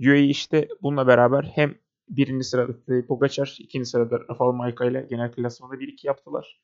UAE 0.00 0.24
işte 0.24 0.68
bununla 0.82 1.06
beraber 1.06 1.42
hem 1.42 1.74
birinci 2.10 2.44
sırada 2.44 2.84
Tadej 2.86 3.06
Pogacar, 3.06 3.56
ikinci 3.58 3.86
sırada 3.86 4.20
Rafael 4.30 4.52
Maika 4.52 4.84
ile 4.84 5.06
genel 5.10 5.32
klasmanda 5.32 5.74
1-2 5.76 6.06
yaptılar. 6.06 6.60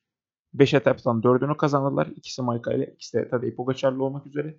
5 0.55 0.75
etaptan 0.75 1.21
4'ünü 1.21 1.57
kazandılar. 1.57 2.07
İkisi 2.07 2.43
Maika 2.43 2.73
ile, 2.73 2.87
ikisi 2.87 3.19
de 3.19 3.29
Tadej 3.29 3.55
Pogacar'la 3.55 4.03
olmak 4.03 4.27
üzere. 4.27 4.59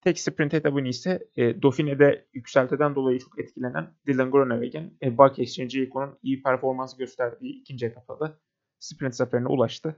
Tek 0.00 0.18
sprint 0.18 0.54
etabını 0.54 0.88
ise 0.88 1.28
e, 1.36 1.62
Dauphine'de 1.62 2.28
yükseltiden 2.32 2.94
dolayı 2.94 3.18
çok 3.18 3.38
etkilenen 3.38 3.94
Dylan 4.06 4.30
Groenewegen, 4.30 4.98
e, 5.02 5.18
Bike 5.18 5.42
Exchange 5.42 5.80
Eco'nun 5.80 6.18
iyi 6.22 6.42
performans 6.42 6.96
gösterdiği 6.96 7.60
ikinci 7.60 7.86
etapta 7.86 8.20
da 8.20 8.40
sprint 8.78 9.14
zaferine 9.14 9.48
ulaştı. 9.48 9.96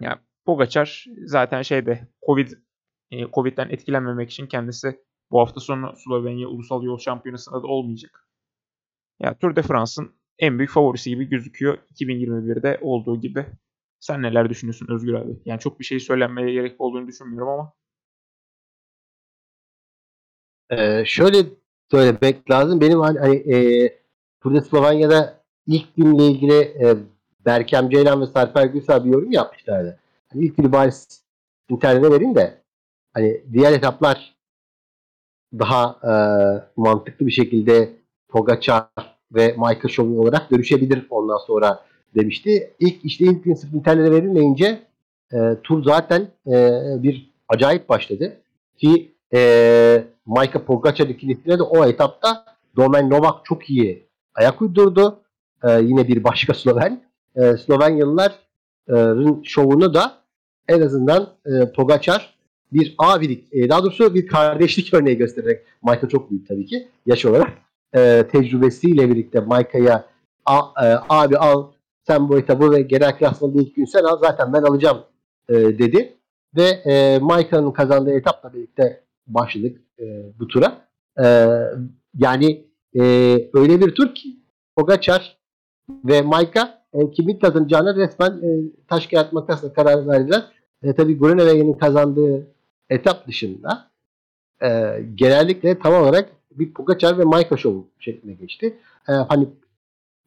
Yani 0.00 0.18
Pogacar 0.44 1.04
zaten 1.24 1.62
şeyde 1.62 2.08
Covid 2.26 2.52
e, 3.10 3.30
Covid'den 3.30 3.68
etkilenmemek 3.68 4.30
için 4.30 4.46
kendisi 4.46 5.04
bu 5.30 5.40
hafta 5.40 5.60
sonu 5.60 5.94
Slovenya 5.96 6.48
Ulusal 6.48 6.82
Yol 6.82 6.98
Şampiyonası'nda 6.98 7.62
da 7.62 7.66
olmayacak. 7.66 8.27
Ya 9.20 9.26
yani 9.26 9.38
Tour 9.38 9.56
de 9.56 9.62
France'ın 9.62 10.14
en 10.38 10.58
büyük 10.58 10.70
favorisi 10.70 11.10
gibi 11.10 11.28
gözüküyor 11.28 11.78
2021'de 11.94 12.78
olduğu 12.80 13.20
gibi. 13.20 13.46
Sen 14.00 14.22
neler 14.22 14.50
düşünüyorsun 14.50 14.86
Özgür 14.90 15.14
abi? 15.14 15.32
Yani 15.44 15.60
çok 15.60 15.80
bir 15.80 15.84
şey 15.84 16.00
söylenmeye 16.00 16.52
gerek 16.52 16.80
olduğunu 16.80 17.06
düşünmüyorum 17.08 17.48
ama 17.48 17.72
ee, 20.70 21.04
şöyle 21.06 21.38
söylemek 21.90 22.50
lazım. 22.50 22.80
Benim 22.80 23.00
hani, 23.00 23.18
hani 23.18 23.36
e, 23.54 23.90
burada 24.44 24.60
Slovanya'da 24.60 25.42
ilk 25.66 25.96
günle 25.96 26.26
ilgili 26.26 26.60
e, 26.60 26.96
Berkem 27.46 27.90
Ceylan 27.90 28.20
ve 28.20 28.26
Sarper 28.26 28.66
Gülsal 28.66 29.04
bir 29.04 29.10
yorum 29.10 29.32
yapmışlardı. 29.32 29.98
Hani 30.32 30.44
ilk 30.44 30.56
günü 30.56 30.72
bari 30.72 30.90
internete 31.68 32.10
verin 32.10 32.34
de 32.34 32.62
hani 33.14 33.42
diğer 33.52 33.72
etaplar 33.72 34.36
daha 35.52 35.98
e, 36.02 36.12
mantıklı 36.76 37.26
bir 37.26 37.32
şekilde 37.32 37.97
Pogacar 38.28 38.84
ve 39.32 39.46
Michael 39.46 39.88
Show 39.88 40.18
olarak 40.18 40.50
dönüşebilir 40.50 41.06
ondan 41.10 41.38
sonra 41.38 41.84
demişti. 42.14 42.74
İlk 42.80 43.04
işte 43.04 43.24
sırf 43.56 43.74
internete 43.74 44.10
verilmeyince 44.10 44.82
e, 45.32 45.38
tur 45.64 45.84
zaten 45.84 46.28
e, 46.46 46.82
bir 47.02 47.30
acayip 47.48 47.88
başladı. 47.88 48.36
Ki 48.76 49.12
e, 49.34 50.04
Micah 50.26 50.60
Pogacar 50.66 51.06
ikilisine 51.06 51.58
de 51.58 51.62
o 51.62 51.84
etapta 51.84 52.44
Domen 52.76 53.10
Novak 53.10 53.44
çok 53.44 53.70
iyi 53.70 54.06
ayak 54.34 54.62
uydurdu. 54.62 55.20
E, 55.64 55.80
yine 55.80 56.08
bir 56.08 56.24
başka 56.24 56.54
Sloven. 56.60 57.02
E, 57.36 57.56
Slovenyalıların 57.56 59.42
şovunu 59.44 59.94
da 59.94 60.18
en 60.68 60.80
azından 60.80 61.28
e, 61.46 61.72
Pogacar 61.72 62.38
bir 62.72 62.94
abilik, 62.98 63.52
e, 63.52 63.68
daha 63.68 63.82
doğrusu 63.82 64.14
bir 64.14 64.26
kardeşlik 64.26 64.94
örneği 64.94 65.16
göstererek 65.16 65.60
Michael 65.82 66.08
çok 66.08 66.30
büyük 66.30 66.48
tabii 66.48 66.66
ki 66.66 66.88
yaş 67.06 67.24
olarak 67.24 67.67
e, 67.96 68.26
tecrübesiyle 68.32 69.08
birlikte 69.08 69.40
Micah'ya 69.40 70.06
e, 70.82 70.86
abi 71.08 71.38
al 71.38 71.72
sen 72.06 72.28
bu 72.28 72.38
etabı 72.38 72.70
ve 72.70 72.82
genel 72.82 73.18
klasmanda 73.18 73.62
ilk 73.62 73.76
gün 73.76 73.84
sen 73.84 74.04
al 74.04 74.18
zaten 74.18 74.52
ben 74.52 74.62
alacağım 74.62 74.98
e, 75.48 75.54
dedi. 75.54 76.14
Ve 76.56 76.64
e, 76.64 77.18
Maika'nın 77.18 77.70
kazandığı 77.70 78.12
etapla 78.12 78.54
birlikte 78.54 79.04
başladık 79.26 79.80
e, 80.00 80.04
bu 80.38 80.48
tura. 80.48 80.88
E, 81.24 81.58
yani 82.14 82.66
e, 82.94 83.02
öyle 83.54 83.80
bir 83.80 83.94
tur 83.94 84.14
ki 84.14 84.28
Pogacar 84.76 85.38
ve 86.04 86.22
Maika 86.22 86.84
e, 86.92 87.10
kimin 87.10 87.38
kazanacağına 87.38 87.96
resmen 87.96 88.30
e, 88.30 88.48
taş 88.88 89.06
kağıt 89.06 89.32
makasla 89.32 89.72
karar 89.72 90.06
verdiler. 90.06 90.44
E, 90.82 90.94
tabii 90.94 91.18
Grunewagen'in 91.18 91.72
kazandığı 91.72 92.46
etap 92.90 93.26
dışında 93.26 93.90
e, 94.62 94.68
genellikle 95.14 95.78
tam 95.78 95.94
olarak 95.94 96.37
bir 96.50 96.74
Pogacar 96.74 97.18
ve 97.18 97.24
Maika 97.24 97.56
şovu 97.56 97.86
şeklinde 97.98 98.34
geçti. 98.34 98.78
E, 99.08 99.12
hani 99.12 99.48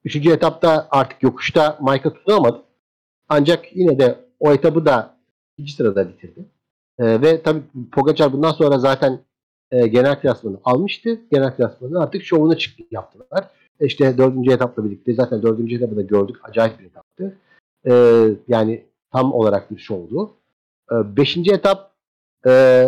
üçüncü 0.05 0.31
etapta 0.31 0.87
artık 0.91 1.23
yokuşta 1.23 1.77
Maika 1.81 2.13
tutunamadı. 2.13 2.63
Ancak 3.29 3.75
yine 3.75 3.99
de 3.99 4.25
o 4.39 4.51
etabı 4.51 4.85
da 4.85 5.17
ikinci 5.57 5.73
sırada 5.73 6.09
bitirdi. 6.09 6.45
E, 6.99 7.21
ve 7.21 7.41
tabii 7.41 7.61
Pogacar 7.91 8.33
bundan 8.33 8.51
sonra 8.51 8.79
zaten 8.79 9.19
e, 9.71 9.87
genel 9.87 10.21
klasmanı 10.21 10.57
almıştı. 10.63 11.21
Genel 11.31 11.55
klasmanı 11.55 12.03
artık 12.03 12.23
şovunu 12.23 12.57
çıktı 12.57 12.83
yaptılar. 12.91 13.49
E, 13.79 13.85
işte 13.85 14.17
dördüncü 14.17 14.51
etapla 14.51 14.85
birlikte 14.85 15.13
zaten 15.13 15.41
dördüncü 15.43 15.75
etapı 15.75 15.95
da 15.95 16.01
gördük. 16.01 16.35
Acayip 16.43 16.79
bir 16.79 16.85
etaptı. 16.85 17.37
E, 17.89 17.93
yani 18.47 18.85
tam 19.11 19.33
olarak 19.33 19.71
bir 19.71 19.77
şovdu. 19.77 20.31
E, 20.91 21.17
beşinci 21.17 21.51
etap 21.51 21.91
e, 22.47 22.85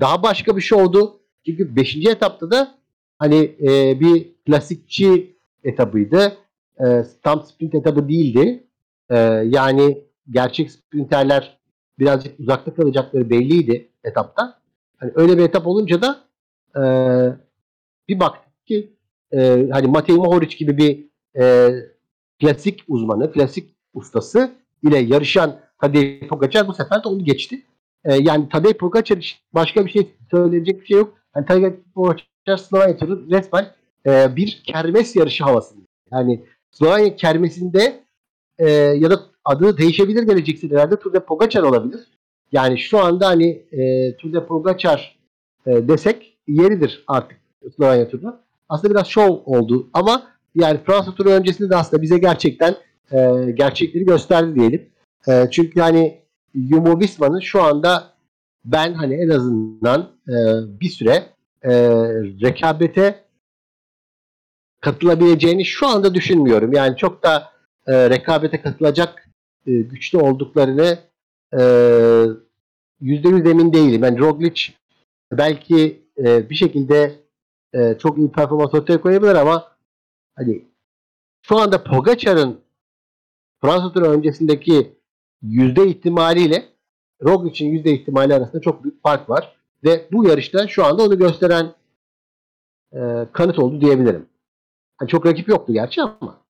daha 0.00 0.22
başka 0.22 0.56
bir 0.56 0.62
şovdu. 0.62 1.19
Çünkü 1.46 1.76
beşinci 1.76 2.10
etapta 2.10 2.50
da 2.50 2.74
hani 3.18 3.56
e, 3.62 4.00
bir 4.00 4.34
klasikçi 4.46 5.36
etabıydı. 5.64 6.36
E, 6.80 7.04
tam 7.22 7.42
sprint 7.42 7.74
etabı 7.74 8.08
değildi. 8.08 8.64
E, 9.10 9.16
yani 9.46 10.04
gerçek 10.30 10.70
sprinterler 10.70 11.58
birazcık 11.98 12.40
uzakta 12.40 12.74
kalacakları 12.74 13.30
belliydi 13.30 13.88
etapta. 14.04 14.60
Hani 14.96 15.12
öyle 15.14 15.38
bir 15.38 15.42
etap 15.42 15.66
olunca 15.66 16.02
da 16.02 16.20
e, 16.76 16.82
bir 18.08 18.20
baktık 18.20 18.66
ki 18.66 18.92
e, 19.32 19.68
hani 19.72 19.86
Matej 19.86 20.16
Mohoric 20.16 20.56
gibi 20.56 20.78
bir 20.78 21.06
e, 21.42 21.70
klasik 22.40 22.84
uzmanı, 22.88 23.32
klasik 23.32 23.74
ustası 23.94 24.50
ile 24.82 24.98
yarışan 24.98 25.60
Tadej 25.80 26.28
Pogacar 26.28 26.68
bu 26.68 26.74
sefer 26.74 27.04
de 27.04 27.08
onu 27.08 27.24
geçti. 27.24 27.62
E, 28.04 28.14
yani 28.14 28.48
Tadej 28.48 28.72
Pogacar 28.72 29.16
için 29.16 29.38
başka 29.54 29.86
bir 29.86 29.90
şey 29.90 30.14
söyleyecek 30.30 30.80
bir 30.80 30.86
şey 30.86 30.96
yok. 30.98 31.19
Yani 31.36 31.46
Tadej 31.46 31.72
Pogacar 31.94 32.56
Slovenya 32.56 32.96
turu 32.96 33.30
resmen 33.30 33.66
e, 34.06 34.36
bir 34.36 34.62
kermes 34.66 35.16
yarışı 35.16 35.44
havasında. 35.44 35.84
Yani 36.12 36.44
Slovenya 36.70 37.16
kermesinde 37.16 38.04
e, 38.58 38.70
ya 38.70 39.10
da 39.10 39.20
adı 39.44 39.78
değişebilir 39.78 40.22
gelecek 40.22 40.58
senelerde 40.58 40.96
Tour 40.96 41.12
de 41.12 41.24
Pogacar 41.24 41.62
olabilir. 41.62 42.00
Yani 42.52 42.78
şu 42.78 42.98
anda 42.98 43.26
hani 43.26 43.48
e, 43.72 44.16
Tour 44.16 44.32
de 44.32 44.46
Pogacar 44.46 45.18
e, 45.66 45.88
desek 45.88 46.38
yeridir 46.48 47.04
artık 47.06 47.38
Slovenya 47.76 48.08
turuna. 48.08 48.40
Aslında 48.68 48.94
biraz 48.94 49.06
şov 49.06 49.38
oldu 49.44 49.90
ama 49.92 50.22
yani 50.54 50.80
Fransa 50.86 51.14
turu 51.14 51.30
öncesinde 51.30 51.70
de 51.70 51.76
aslında 51.76 52.02
bize 52.02 52.18
gerçekten 52.18 52.74
e, 53.12 53.50
gerçekleri 53.54 54.04
gösterdi 54.04 54.54
diyelim. 54.54 54.88
E, 55.28 55.50
çünkü 55.50 55.80
hani 55.80 56.20
Jumbo 56.54 57.00
Visma'nın 57.00 57.40
şu 57.40 57.62
anda 57.62 58.09
ben 58.64 58.94
hani 58.94 59.14
en 59.14 59.28
azından 59.28 60.10
e, 60.28 60.34
bir 60.80 60.88
süre 60.88 61.26
e, 61.62 61.72
rekabete 62.42 63.24
katılabileceğini 64.80 65.64
şu 65.64 65.86
anda 65.86 66.14
düşünmüyorum. 66.14 66.72
Yani 66.72 66.96
çok 66.96 67.22
da 67.22 67.52
e, 67.86 68.10
rekabete 68.10 68.62
katılacak 68.62 69.28
e, 69.66 69.72
güçlü 69.72 70.18
olduklarını 70.18 70.98
e, 71.58 71.62
yüzde 73.00 73.28
yüz 73.28 73.46
emin 73.46 73.72
değilim. 73.72 74.04
Yani 74.04 74.18
Roglic 74.18 74.62
belki 75.32 76.06
e, 76.18 76.50
bir 76.50 76.54
şekilde 76.54 77.20
e, 77.74 77.98
çok 77.98 78.18
iyi 78.18 78.32
performans 78.32 78.74
ortaya 78.74 79.00
koyabilir 79.00 79.34
ama 79.34 79.76
hani 80.36 80.64
şu 81.42 81.58
anda 81.58 81.84
Pogacar'ın 81.84 82.60
Fransa 83.60 83.92
turu 83.92 84.06
öncesindeki 84.06 84.96
yüzde 85.42 85.86
ihtimaliyle 85.86 86.68
Roglic'in 87.24 87.70
yüzde 87.70 87.92
ihtimali 87.92 88.34
arasında 88.34 88.60
çok 88.60 88.84
büyük 88.84 89.02
fark 89.02 89.30
var. 89.30 89.56
Ve 89.84 90.08
bu 90.12 90.28
yarışta 90.28 90.68
şu 90.68 90.84
anda 90.84 91.02
onu 91.02 91.18
gösteren 91.18 91.74
e, 92.92 93.26
kanıt 93.32 93.58
oldu 93.58 93.80
diyebilirim. 93.80 94.28
Yani 95.00 95.08
çok 95.08 95.26
rakip 95.26 95.48
yoktu 95.48 95.72
gerçi 95.72 96.02
ama. 96.02 96.44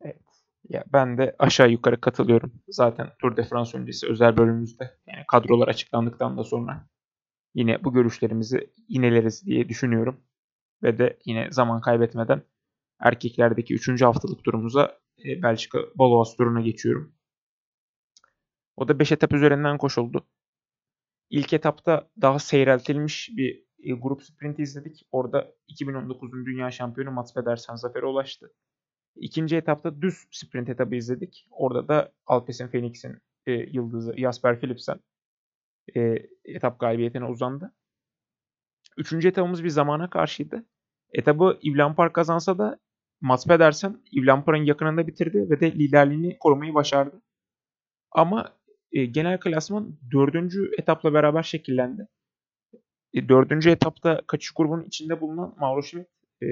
Evet. 0.00 0.22
Ya 0.68 0.84
ben 0.92 1.18
de 1.18 1.36
aşağı 1.38 1.70
yukarı 1.70 2.00
katılıyorum. 2.00 2.52
Zaten 2.68 3.10
Tour 3.18 3.36
de 3.36 3.44
France 3.44 3.78
öncesi 3.78 4.06
özel 4.06 4.36
bölümümüzde 4.36 4.98
yani 5.06 5.24
kadrolar 5.28 5.68
açıklandıktan 5.68 6.38
da 6.38 6.44
sonra 6.44 6.86
yine 7.54 7.84
bu 7.84 7.92
görüşlerimizi 7.92 8.70
ineleriz 8.88 9.46
diye 9.46 9.68
düşünüyorum. 9.68 10.20
Ve 10.82 10.98
de 10.98 11.18
yine 11.24 11.52
zaman 11.52 11.80
kaybetmeden 11.80 12.42
erkeklerdeki 13.00 13.74
3. 13.74 14.02
haftalık 14.02 14.44
turumuza 14.44 14.98
e, 15.24 15.42
Belçika 15.42 15.78
Baloas 15.94 16.36
turuna 16.36 16.60
geçiyorum. 16.60 17.12
O 18.76 18.88
da 18.88 18.98
5 18.98 19.12
etap 19.12 19.32
üzerinden 19.32 19.78
koşuldu. 19.78 20.26
İlk 21.30 21.52
etapta 21.52 22.10
daha 22.20 22.38
seyreltilmiş 22.38 23.30
bir 23.36 23.64
e, 23.78 23.92
grup 23.92 24.22
sprint 24.22 24.58
izledik. 24.58 25.06
Orada 25.12 25.54
2019'un 25.68 26.46
dünya 26.46 26.70
şampiyonu 26.70 27.10
Mats 27.10 27.34
Pedersen 27.34 27.74
zafere 27.74 28.06
ulaştı. 28.06 28.52
İkinci 29.16 29.56
etapta 29.56 30.02
düz 30.02 30.26
sprint 30.30 30.68
etabı 30.68 30.94
izledik. 30.94 31.46
Orada 31.50 31.88
da 31.88 32.12
Alpecin 32.26 32.68
Phoenix'in 32.68 33.18
e, 33.46 33.52
yıldızı 33.52 34.14
Jasper 34.18 34.60
Philipsen 34.60 35.00
e, 35.96 36.16
etap 36.44 36.80
galibiyetine 36.80 37.24
uzandı. 37.24 37.74
Üçüncü 38.96 39.28
etabımız 39.28 39.64
bir 39.64 39.68
zamana 39.68 40.10
karşıydı. 40.10 40.66
Etabı 41.12 41.58
Yves 41.62 41.78
Lampard 41.78 42.12
kazansa 42.12 42.58
da 42.58 42.78
Mats 43.20 43.46
Pedersen 43.46 44.02
Yves 44.12 44.28
Lampard'ın 44.28 44.64
yakınında 44.64 45.06
bitirdi 45.06 45.50
ve 45.50 45.60
de 45.60 45.72
liderliğini 45.72 46.38
korumayı 46.38 46.74
başardı. 46.74 47.22
Ama 48.12 48.55
e, 48.92 49.04
genel 49.04 49.40
klasman 49.40 49.98
dördüncü 50.12 50.70
etapla 50.78 51.14
beraber 51.14 51.42
şekillendi. 51.42 52.08
E, 53.14 53.28
dördüncü 53.28 53.70
etapta 53.70 54.22
kaçış 54.26 54.50
grubunun 54.50 54.84
içinde 54.84 55.20
bulunan 55.20 55.54
Mauro 55.58 55.82
Schmidt 55.82 56.08
e, 56.42 56.46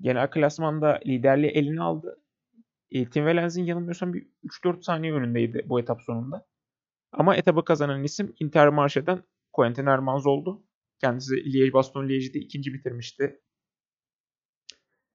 genel 0.00 0.30
klasmanda 0.30 1.00
liderliği 1.06 1.50
eline 1.50 1.82
aldı. 1.82 2.22
E, 2.90 3.04
Tim 3.04 3.24
Wellens'in 3.24 3.64
yanılmıyorsam 3.64 4.14
bir 4.14 4.26
3-4 4.44 4.82
saniye 4.82 5.12
önündeydi 5.12 5.62
bu 5.66 5.80
etap 5.80 6.02
sonunda. 6.02 6.46
Ama 7.12 7.36
etabı 7.36 7.64
kazanan 7.64 8.04
isim 8.04 8.34
Intermarché'den 8.40 9.22
Quentin 9.52 9.86
Hermans 9.86 10.26
oldu. 10.26 10.64
Kendisi 11.00 11.34
Liège 11.34 11.72
Baston 11.72 12.08
Liège'de 12.08 12.38
ikinci 12.38 12.74
bitirmişti. 12.74 13.40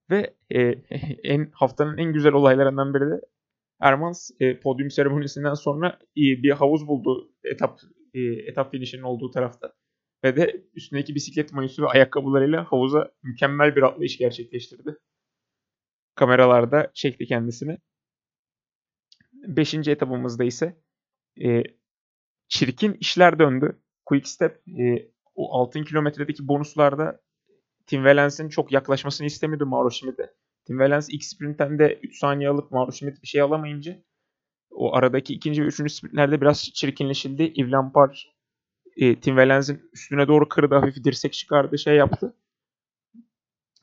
Ve 0.09 0.35
e, 0.49 0.61
en 1.23 1.51
haftanın 1.53 1.97
en 1.97 2.13
güzel 2.13 2.33
olaylarından 2.33 2.93
biri 2.93 3.11
de 3.11 3.21
Hermans 3.83 4.31
e, 4.39 4.59
podyum 4.59 4.91
seremonisinden 4.91 5.53
sonra 5.53 5.99
e, 6.17 6.21
bir 6.43 6.51
havuz 6.51 6.87
buldu 6.87 7.31
etap 7.43 7.79
e, 8.13 8.19
etap 8.21 8.71
finişinin 8.71 9.01
olduğu 9.01 9.31
tarafta. 9.31 9.73
Ve 10.23 10.35
de 10.35 10.65
üstündeki 10.73 11.15
bisiklet 11.15 11.53
mayosu 11.53 11.83
ve 11.83 11.87
ayakkabılarıyla 11.87 12.71
havuza 12.71 13.11
mükemmel 13.23 13.75
bir 13.75 13.81
atlayış 13.81 14.17
gerçekleştirdi. 14.17 14.97
Kameralarda 16.15 16.91
çekti 16.93 17.25
kendisini. 17.25 17.77
Beşinci 19.33 19.91
etapımızda 19.91 20.43
ise 20.43 20.81
e, 21.43 21.63
çirkin 22.47 22.93
işler 22.93 23.39
döndü. 23.39 23.81
Quickstep 24.05 24.63
e, 24.79 25.11
o 25.35 25.53
altın 25.59 25.83
kilometredeki 25.83 26.47
bonuslarda 26.47 27.21
Tim 27.85 27.99
Wellens'in 27.99 28.49
çok 28.49 28.71
yaklaşmasını 28.71 29.27
istemiyordu 29.27 29.65
Mauro 29.65 29.89
Schmidt'e. 29.89 30.33
Tim 30.65 30.77
Wellens 30.77 31.09
ilk 31.09 31.23
sprintten 31.23 31.79
de 31.79 31.99
3 32.03 32.19
saniye 32.19 32.49
alıp 32.49 32.71
Mauro 32.71 32.91
Schmidt 32.91 33.21
bir 33.21 33.27
şey 33.27 33.41
alamayınca 33.41 34.03
o 34.71 34.95
aradaki 34.95 35.33
ikinci 35.33 35.63
ve 35.63 35.65
üçüncü 35.65 35.93
sprintlerde 35.93 36.41
biraz 36.41 36.63
çirkinleşildi. 36.63 37.53
Yves 37.55 38.25
e, 38.97 39.19
Tim 39.19 39.35
Wellens'in 39.35 39.89
üstüne 39.93 40.27
doğru 40.27 40.49
kırdı 40.49 40.75
hafif 40.75 41.03
dirsek 41.03 41.33
çıkardı 41.33 41.77
şey 41.77 41.95
yaptı. 41.95 42.35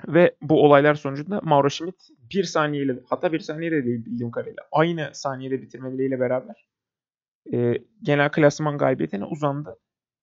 Ve 0.09 0.37
bu 0.43 0.65
olaylar 0.65 0.95
sonucunda 0.95 1.41
Mauro 1.43 1.71
Schmidt 1.71 2.09
bir 2.31 2.45
saniyeyle 2.45 3.01
hatta 3.09 3.33
bir 3.33 3.41
saniye 3.41 3.71
de 3.71 3.85
değil 3.85 4.05
bildiğim 4.05 4.31
kadarıyla 4.31 4.63
aynı 4.73 5.11
saniyede 5.13 5.63
bitirmeleriyle 5.63 6.21
beraber 6.21 6.69
e, 7.53 7.75
genel 8.03 8.31
klasman 8.31 8.79
galibiyetine 8.79 9.25
uzandı. 9.25 9.79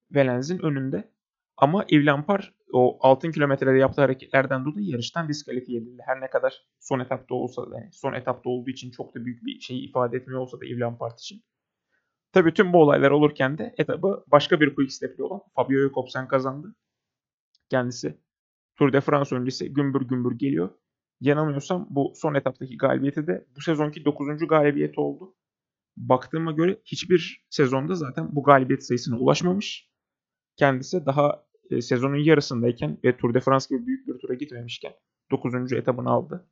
Wellens'in 0.07 0.59
önünde. 0.59 1.11
Ama 1.57 1.85
Yves 1.89 2.05
Lampard 2.05 2.43
o 2.73 2.97
altın 3.01 3.31
kilometrede 3.31 3.77
yaptığı 3.77 4.01
hareketlerden 4.01 4.65
dolayı 4.65 4.87
yarıştan 4.87 5.29
diskalifiye 5.29 5.81
edildi. 5.81 6.01
Her 6.05 6.21
ne 6.21 6.29
kadar 6.29 6.65
son 6.79 6.99
etapta 6.99 7.35
olsa 7.35 7.71
da 7.71 7.79
yani 7.79 7.93
son 7.93 8.13
etapta 8.13 8.49
olduğu 8.49 8.69
için 8.69 8.91
çok 8.91 9.15
da 9.15 9.25
büyük 9.25 9.45
bir 9.45 9.59
şey 9.59 9.85
ifade 9.85 10.17
etmiyor 10.17 10.41
olsa 10.41 10.59
da 10.59 10.65
Yves 10.65 10.81
Lampard 10.81 11.19
için. 11.19 11.43
Tabii 12.31 12.53
tüm 12.53 12.73
bu 12.73 12.77
olaylar 12.77 13.11
olurken 13.11 13.57
de 13.57 13.75
etabı 13.77 14.23
başka 14.27 14.61
bir 14.61 14.75
quick 14.75 14.93
step'li 14.93 15.23
olan 15.23 15.41
Fabio 15.55 15.79
Jakobsen 15.79 16.27
kazandı. 16.27 16.75
Kendisi 17.69 18.17
Tour 18.75 18.93
de 18.93 19.01
France 19.01 19.35
öncesi 19.35 19.73
gümbür 19.73 20.01
gümbür 20.01 20.37
geliyor. 20.37 20.69
yanılmıyorsam 21.21 21.87
bu 21.89 22.13
son 22.15 22.33
etaptaki 22.33 22.77
galibiyeti 22.77 23.27
de 23.27 23.45
bu 23.55 23.61
sezonki 23.61 24.05
9. 24.05 24.47
galibiyeti 24.47 24.99
oldu. 24.99 25.35
Baktığıma 25.97 26.51
göre 26.51 26.81
hiçbir 26.85 27.45
sezonda 27.49 27.95
zaten 27.95 28.35
bu 28.35 28.43
galibiyet 28.43 28.83
sayısına 28.83 29.17
ulaşmamış. 29.17 29.89
Kendisi 30.55 31.05
daha 31.05 31.46
e, 31.71 31.81
sezonun 31.81 32.17
yarısındayken 32.17 32.97
ve 33.03 33.17
Tour 33.17 33.33
de 33.33 33.39
France 33.39 33.65
gibi 33.69 33.87
büyük 33.87 34.07
bir 34.07 34.19
tura 34.19 34.33
gitmemişken 34.33 34.93
9. 35.31 35.73
etabını 35.73 36.09
aldı. 36.09 36.47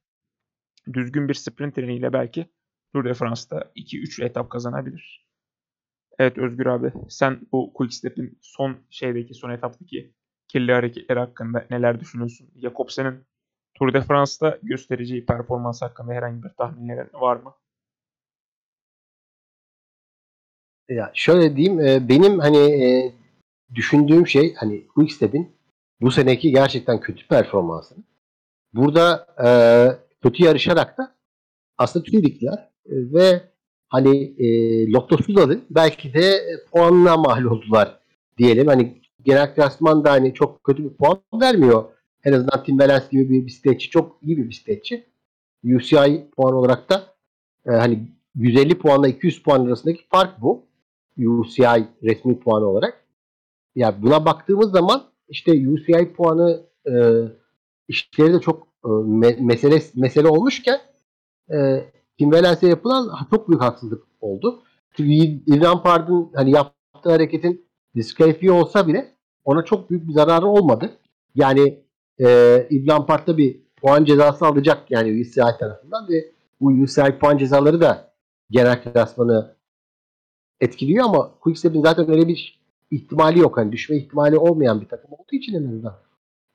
Düzgün 0.94 1.30
bir 1.30 1.34
sprint 1.34 1.76
treniyle 1.76 2.14
belki 2.14 2.46
Tour 2.94 3.06
de 3.06 3.14
France'da 3.14 3.72
2-3 3.76 4.26
etap 4.26 4.50
kazanabilir. 4.50 5.26
Evet 6.20 6.38
Özgür 6.38 6.66
abi 6.66 6.94
sen 7.10 7.40
bu 7.52 7.74
Quickstep'in 7.74 8.38
son 8.42 8.78
şeydeki 8.90 9.34
son 9.34 9.50
etaptaki 9.50 10.14
kirli 10.48 10.72
hareketleri 10.72 11.20
hakkında 11.20 11.68
neler 11.70 12.00
düşünüyorsun? 12.00 12.50
Jakobsen'in 12.56 13.26
Tour 13.74 13.94
de 13.94 14.02
France'da 14.02 14.60
göstereceği 14.64 15.26
performans 15.26 15.82
hakkında 15.82 16.14
herhangi 16.14 16.44
bir 16.44 16.50
tahminlerin 16.50 17.10
var 17.14 17.36
mı? 17.36 17.56
Ya 20.90 21.12
şöyle 21.14 21.56
diyeyim 21.56 21.80
e, 21.80 22.10
benim 22.10 22.40
hani 22.40 22.58
e, 22.58 23.14
düşündüğüm 23.76 24.28
şey 24.28 24.54
hani 24.54 24.88
Quickstep'in 24.88 25.56
bu 26.02 26.12
seneki 26.12 26.52
gerçekten 26.52 27.00
kötü 27.00 27.28
performansını 27.28 28.04
burada 28.74 29.28
e, 29.46 29.50
kötü 30.24 30.44
yarışarak 30.44 30.98
da 30.98 31.16
aslında 31.78 32.06
tüydükler 32.06 32.70
e, 32.86 32.94
ve 33.14 33.42
hani 33.90 34.18
e, 34.38 34.48
Lotto'suz 34.92 35.36
belki 35.70 36.14
de 36.14 36.42
puanına 36.72 37.18
mal 37.18 37.44
oldular 37.44 38.00
diyelim. 38.38 38.68
Hani 38.68 39.02
genel 39.24 39.56
klasman 39.56 40.06
da 40.06 40.12
hani 40.12 40.34
çok 40.34 40.64
kötü 40.64 40.84
bir 40.84 40.98
puan 40.98 41.20
vermiyor. 41.42 41.84
En 42.24 42.34
azından 42.34 42.64
Tim 42.64 42.80
Valens 42.80 43.10
gibi 43.10 43.30
bir 43.30 43.46
bisikletçi 43.46 43.90
çok 43.90 44.18
iyi 44.22 44.38
bir 44.38 44.50
bisikletçi. 44.50 45.06
UCI 45.64 46.30
puan 46.38 46.54
olarak 46.54 46.90
da 46.90 47.16
e, 47.66 47.72
hani 47.72 48.08
150 48.36 48.78
puanla 48.78 49.08
200 49.08 49.44
puan 49.44 49.66
arasındaki 49.66 50.02
fark 50.10 50.42
bu. 50.42 50.66
UCI 51.18 51.88
resmi 52.04 52.40
puanı 52.40 52.66
olarak. 52.66 53.05
Ya 53.76 53.88
yani 53.88 54.02
buna 54.02 54.26
baktığımız 54.26 54.72
zaman 54.72 55.04
işte 55.30 55.52
UCI 55.70 56.14
puanı 56.14 56.66
e, 56.88 56.94
işleri 57.88 58.34
de 58.34 58.40
çok 58.40 58.68
e, 58.86 58.88
me- 58.88 59.42
mesele 59.42 59.82
mesele 59.96 60.28
olmuşken 60.28 60.80
e, 61.54 61.86
Tim 62.18 62.32
Valens'e 62.32 62.68
yapılan 62.68 63.10
çok 63.32 63.50
büyük 63.50 63.62
haksızlık 63.62 64.04
oldu. 64.22 64.64
Çünkü 64.98 65.12
Ivan 65.54 65.84
Pard'ın 65.84 66.32
hani 66.36 66.52
yaptığı 66.52 67.10
hareketin 67.10 67.66
diskalifiye 67.96 68.52
olsa 68.52 68.88
bile 68.88 69.16
ona 69.46 69.66
çok 69.66 69.90
büyük 69.90 70.08
bir 70.08 70.14
zararı 70.14 70.48
olmadı. 70.48 70.98
Yani 71.36 71.84
e, 72.20 72.28
Ivan 72.72 73.06
Pard 73.06 73.38
bir 73.38 73.62
puan 73.82 74.06
cezası 74.06 74.46
alacak 74.46 74.92
yani 74.92 75.22
UCI 75.22 75.58
tarafından 75.60 76.08
ve 76.10 76.32
bu 76.62 76.68
UCI 76.68 77.20
puan 77.20 77.38
cezaları 77.38 77.82
da 77.82 78.14
genel 78.50 78.84
klasmanı 78.84 79.56
etkiliyor 80.62 81.06
ama 81.06 81.32
Quickstep'in 81.40 81.82
zaten 81.82 82.10
öyle 82.10 82.28
bir 82.28 82.65
ihtimali 82.96 83.40
yok. 83.40 83.58
Hani 83.58 83.72
düşme 83.72 83.98
ihtimali 83.98 84.38
olmayan 84.38 84.82
bir 84.82 84.88
takım 84.88 85.12
olduğu 85.14 85.36
için 85.36 85.54
en 85.54 85.68
azından. 85.68 85.96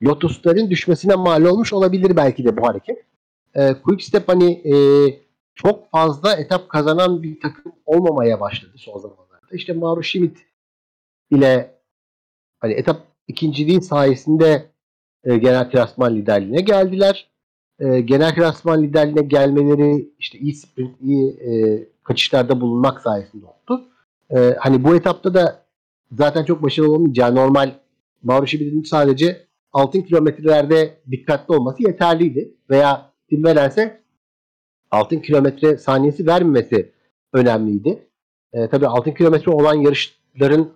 Lotus'ların 0.03 0.69
düşmesine 0.69 1.15
mal 1.15 1.45
olmuş 1.45 1.73
olabilir 1.73 2.15
belki 2.15 2.45
de 2.45 2.57
bu 2.57 2.67
hareket. 2.67 3.05
E, 3.55 3.73
Quickstep 3.73 4.27
hani 4.27 4.51
e, 4.51 4.75
çok 5.55 5.91
fazla 5.91 6.35
etap 6.35 6.69
kazanan 6.69 7.23
bir 7.23 7.39
takım 7.39 7.71
olmamaya 7.85 8.39
başladı 8.39 8.73
son 8.75 8.97
zamanlarda. 8.97 9.47
İşte 9.51 9.73
Mauro 9.73 10.03
Schmidt 10.03 10.37
ile 11.31 11.75
hani 12.59 12.73
etap 12.73 12.97
ikinciliği 13.27 13.81
sayesinde 13.81 14.71
e, 15.23 15.37
genel 15.37 15.71
klasman 15.71 16.15
liderliğine 16.15 16.61
geldiler. 16.61 17.29
E, 17.79 18.01
genel 18.01 18.35
klasman 18.35 18.83
liderliğine 18.83 19.21
gelmeleri 19.21 20.09
işte 20.19 20.39
iyi 20.39 20.53
sprint, 20.53 21.01
iyi 21.01 21.29
e, 21.29 21.83
kaçışlarda 22.03 22.61
bulunmak 22.61 23.01
sayesinde 23.01 23.45
oldu. 23.45 23.85
E, 24.35 24.55
hani 24.59 24.83
bu 24.83 24.95
etapta 24.95 25.33
da 25.33 25.65
zaten 26.11 26.45
çok 26.45 26.63
başarılı 26.63 26.93
olmayacağı 26.93 27.35
normal 27.35 27.71
Mauro 28.23 28.47
Schmidt'in 28.47 28.83
sadece 28.83 29.47
altın 29.73 30.01
kilometrelerde 30.01 30.97
dikkatli 31.11 31.55
olması 31.55 31.83
yeterliydi. 31.83 32.53
Veya 32.69 33.11
Tim 33.29 33.43
Valens'e 33.43 34.01
altın 34.91 35.19
kilometre 35.19 35.77
saniyesi 35.77 36.27
vermemesi 36.27 36.91
önemliydi. 37.33 38.07
E, 38.53 38.67
tabii 38.67 38.87
altın 38.87 39.11
kilometre 39.11 39.51
olan 39.51 39.73
yarışların 39.73 40.69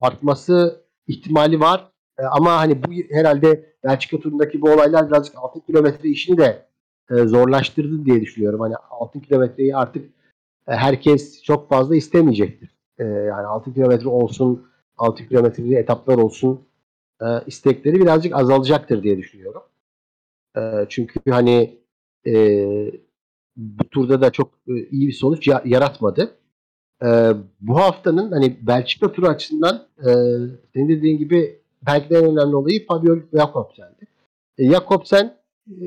artması 0.00 0.84
ihtimali 1.06 1.60
var. 1.60 1.92
E, 2.18 2.22
ama 2.22 2.52
hani 2.52 2.82
bu 2.82 2.92
herhalde 3.10 3.70
Belçika 3.84 4.20
turundaki 4.20 4.62
bu 4.62 4.70
olaylar 4.70 5.10
birazcık 5.10 5.34
altın 5.38 5.60
kilometre 5.60 6.08
işini 6.08 6.38
de 6.38 6.66
e, 7.10 7.14
zorlaştırdı 7.14 8.04
diye 8.04 8.20
düşünüyorum. 8.20 8.60
Hani 8.60 8.74
altın 8.90 9.20
kilometreyi 9.20 9.76
artık 9.76 10.04
e, 10.68 10.72
herkes 10.72 11.42
çok 11.42 11.68
fazla 11.68 11.96
istemeyecektir. 11.96 12.76
E, 12.98 13.04
yani 13.04 13.46
altın 13.46 13.72
kilometre 13.72 14.08
olsun, 14.08 14.69
altın 15.00 15.24
kilometreli 15.24 15.74
etaplar 15.74 16.18
olsun 16.18 16.60
e, 17.22 17.26
istekleri 17.46 18.00
birazcık 18.00 18.34
azalacaktır 18.34 19.02
diye 19.02 19.18
düşünüyorum. 19.18 19.62
E, 20.56 20.60
çünkü 20.88 21.20
hani 21.30 21.78
e, 22.26 22.32
bu 23.56 23.84
turda 23.90 24.20
da 24.20 24.30
çok 24.30 24.50
e, 24.68 24.72
iyi 24.90 25.08
bir 25.08 25.12
sonuç 25.12 25.48
ya- 25.48 25.62
yaratmadı. 25.64 26.36
E, 27.02 27.08
bu 27.60 27.76
haftanın 27.76 28.32
hani 28.32 28.56
Belçika 28.62 29.12
turu 29.12 29.26
açısından 29.26 29.86
e, 29.98 30.10
senin 30.74 30.88
dediğin 30.88 31.18
gibi 31.18 31.60
belki 31.86 32.10
de 32.10 32.18
en 32.18 32.24
önemli 32.24 32.56
olayı 32.56 32.86
Fabio 32.86 33.16
Jakobsen'di. 33.34 34.06
E, 34.58 34.70
Jakobsen 34.70 35.36
e, 35.68 35.84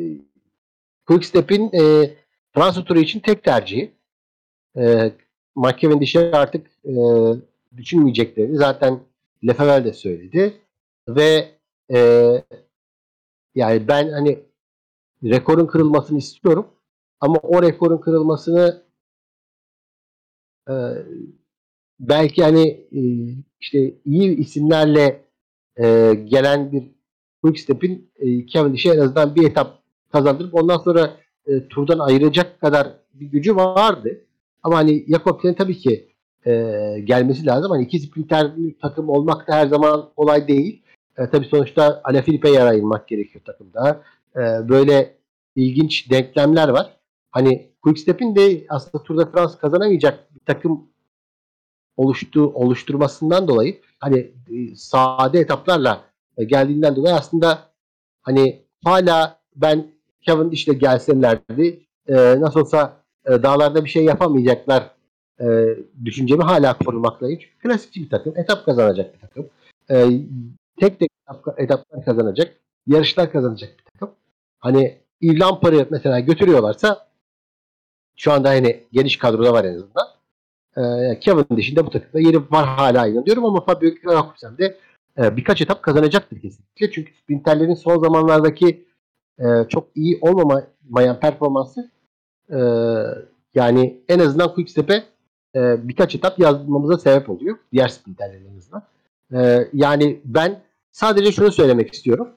Quickstep'in 1.06 1.72
e, 1.74 2.14
Fransa 2.52 2.84
turu 2.84 3.00
için 3.00 3.20
tek 3.20 3.44
tercihi. 3.44 3.92
E, 4.78 5.12
Mark 5.56 5.80
Cavendish'e 5.80 6.32
artık 6.32 6.68
e, 6.86 6.94
düşünmeyeceklerini 7.78 8.58
zaten 8.58 9.00
Lefebvre 9.48 9.86
de 9.86 9.94
söyledi. 9.94 10.62
Ve 11.08 11.50
e, 11.94 12.00
yani 13.56 13.88
ben 13.88 14.12
hani 14.12 14.44
rekorun 15.24 15.68
kırılmasını 15.68 16.18
istiyorum. 16.18 16.68
Ama 17.20 17.38
o 17.38 17.62
rekorun 17.62 17.98
kırılmasını 17.98 18.84
e, 20.70 20.74
belki 22.00 22.44
hani 22.44 22.68
e, 22.92 23.02
işte 23.62 23.94
iyi 24.06 24.38
isimlerle 24.38 25.26
e, 25.78 26.14
gelen 26.26 26.72
bir 26.72 26.84
Quickstep'in 27.42 28.12
e, 28.16 28.48
Cavendish'e 28.48 28.90
en 28.90 29.00
azından 29.00 29.36
bir 29.36 29.50
etap 29.50 29.84
kazandırıp 30.12 30.56
ondan 30.56 30.78
sonra 30.78 31.18
e, 31.48 31.68
turdan 31.68 32.00
ayıracak 32.00 32.62
kadar 32.62 32.88
bir 33.14 33.26
gücü 33.26 33.56
vardı. 33.56 34.26
Ama 34.64 34.78
hani 34.78 35.06
Jakobsen'in 35.10 35.54
tabii 35.54 35.78
ki 35.78 36.13
e, 36.46 36.52
gelmesi 37.04 37.46
lazım. 37.46 37.72
Hani 37.72 37.84
iki 37.84 38.00
sprinter 38.00 38.52
takım 38.82 39.10
olmak 39.10 39.48
da 39.48 39.56
her 39.56 39.68
zaman 39.68 40.10
kolay 40.16 40.48
değil. 40.48 40.82
E, 41.18 41.30
tabii 41.30 41.46
sonuçta 41.46 42.02
Alaphilippe 42.04 42.50
yer 42.50 42.66
ayırmak 42.66 43.08
gerekiyor 43.08 43.46
takımda. 43.46 44.02
E, 44.36 44.40
böyle 44.70 45.18
ilginç 45.56 46.10
denklemler 46.12 46.70
var. 46.70 46.98
Hani 47.32 47.70
Quickstep'in 47.82 48.36
de 48.36 48.66
aslında 48.70 49.04
Tour 49.04 49.18
de 49.18 49.26
France 49.26 49.54
kazanamayacak 49.62 50.36
bir 50.36 50.40
takım 50.46 50.88
oluştu 51.98 52.52
oluşturmasından 52.54 53.48
dolayı 53.48 53.82
hani 54.00 54.20
e, 54.52 54.76
sade 54.76 55.40
etaplarla 55.40 56.02
e, 56.38 56.44
geldiğinden 56.44 56.96
dolayı 56.96 57.16
aslında 57.16 57.60
hani 58.22 58.62
hala 58.84 59.40
ben 59.56 59.88
Kevin 60.22 60.50
işte 60.50 60.74
gelselerdi 60.74 61.86
e, 62.08 62.16
nasıl 62.16 62.60
olsa 62.60 62.98
e, 63.26 63.44
dağlarda 63.44 63.86
bir 63.86 63.90
şey 63.90 64.06
yapamayacaklar 64.06 64.93
e, 65.40 65.78
düşüncemi 66.06 66.44
hala 66.44 66.78
korumaktayım. 66.78 67.40
Çünkü 67.40 67.58
klasikçi 67.58 68.02
bir 68.02 68.10
takım. 68.10 68.34
Etap 68.38 68.66
kazanacak 68.66 69.14
bir 69.14 69.20
takım. 69.20 69.50
E, 69.90 70.10
tek 70.80 71.00
tek 71.00 71.10
etap, 71.22 71.60
etaplar 71.60 72.06
kazanacak. 72.06 72.56
Yarışlar 72.88 73.32
kazanacak 73.32 73.70
bir 73.80 73.84
takım. 73.84 74.16
Hani 74.60 74.98
İrland 75.22 75.62
parı 75.62 75.88
mesela 75.90 76.20
götürüyorlarsa 76.20 77.08
şu 78.16 78.32
anda 78.32 78.50
hani 78.50 78.84
geniş 78.92 79.18
kadroda 79.18 79.54
var 79.54 79.66
en 79.66 79.76
azından. 79.76 80.08
Ee, 80.78 81.20
Kevin 81.20 81.58
dışında 81.58 81.86
bu 81.86 81.90
takımda 81.90 82.20
yeri 82.20 82.52
var 82.52 82.66
hala 82.66 83.08
inanıyorum 83.08 83.46
ama 83.46 83.66
Fabio 83.66 83.90
Jakobsen 84.04 84.58
de 84.58 84.78
e, 85.18 85.38
birkaç 85.38 85.62
etap 85.62 85.84
kazanacaktır 85.84 86.42
kesinlikle. 86.42 86.92
Çünkü 86.92 87.14
sprinterlerin 87.14 87.74
son 87.74 88.04
zamanlardaki 88.04 88.88
e, 89.40 89.46
çok 89.70 89.88
iyi 89.96 90.18
olmamayan 90.22 91.20
performansı 91.20 91.92
e, 92.50 92.58
yani 93.56 94.04
en 94.10 94.20
azından 94.20 94.54
Quickstep'e 94.54 95.04
e, 95.56 95.88
birkaç 95.88 96.16
etap 96.16 96.40
yazmamıza 96.40 96.98
sebep 96.98 97.30
oluyor. 97.30 97.58
Diğer 97.72 97.88
sprinterlerin 97.88 98.46
en 98.54 98.58
azından. 98.58 98.84
E, 99.34 99.68
yani 99.74 100.22
ben 100.26 100.62
sadece 100.92 101.32
şunu 101.32 101.52
söylemek 101.52 101.94
istiyorum. 101.94 102.30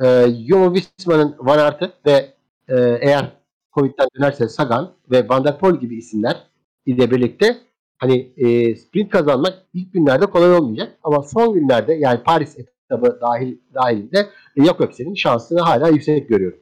E, 0.00 0.04
Jumbo-Visma'nın 0.28 1.34
Van 1.38 1.58
Aert'ı 1.58 1.92
ve 2.06 2.34
e, 2.68 2.98
eğer 3.00 3.32
Covid'den 3.74 4.08
dönerse 4.18 4.48
Sagan 4.48 4.92
ve 5.10 5.28
Van 5.28 5.44
der 5.44 5.58
Poel 5.58 5.76
gibi 5.76 5.96
isimler 5.96 6.46
ile 6.86 7.10
birlikte 7.10 7.56
hani 7.98 8.32
e, 8.36 8.76
sprint 8.76 9.10
kazanmak 9.10 9.54
ilk 9.74 9.92
günlerde 9.92 10.26
kolay 10.26 10.52
olmayacak 10.52 10.98
ama 11.02 11.22
son 11.22 11.54
günlerde 11.54 11.94
yani 11.94 12.22
Paris 12.22 12.58
etabı 12.58 13.18
dahil 13.20 13.58
dahilinde 13.74 14.26
e, 14.56 14.64
Jakobsen'in 14.64 15.14
şansını 15.14 15.60
hala 15.60 15.88
yüksek 15.88 16.28
görüyorum. 16.28 16.58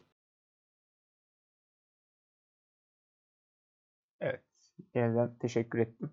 Yeniden 4.94 5.38
teşekkür 5.38 5.78
ettim. 5.78 6.10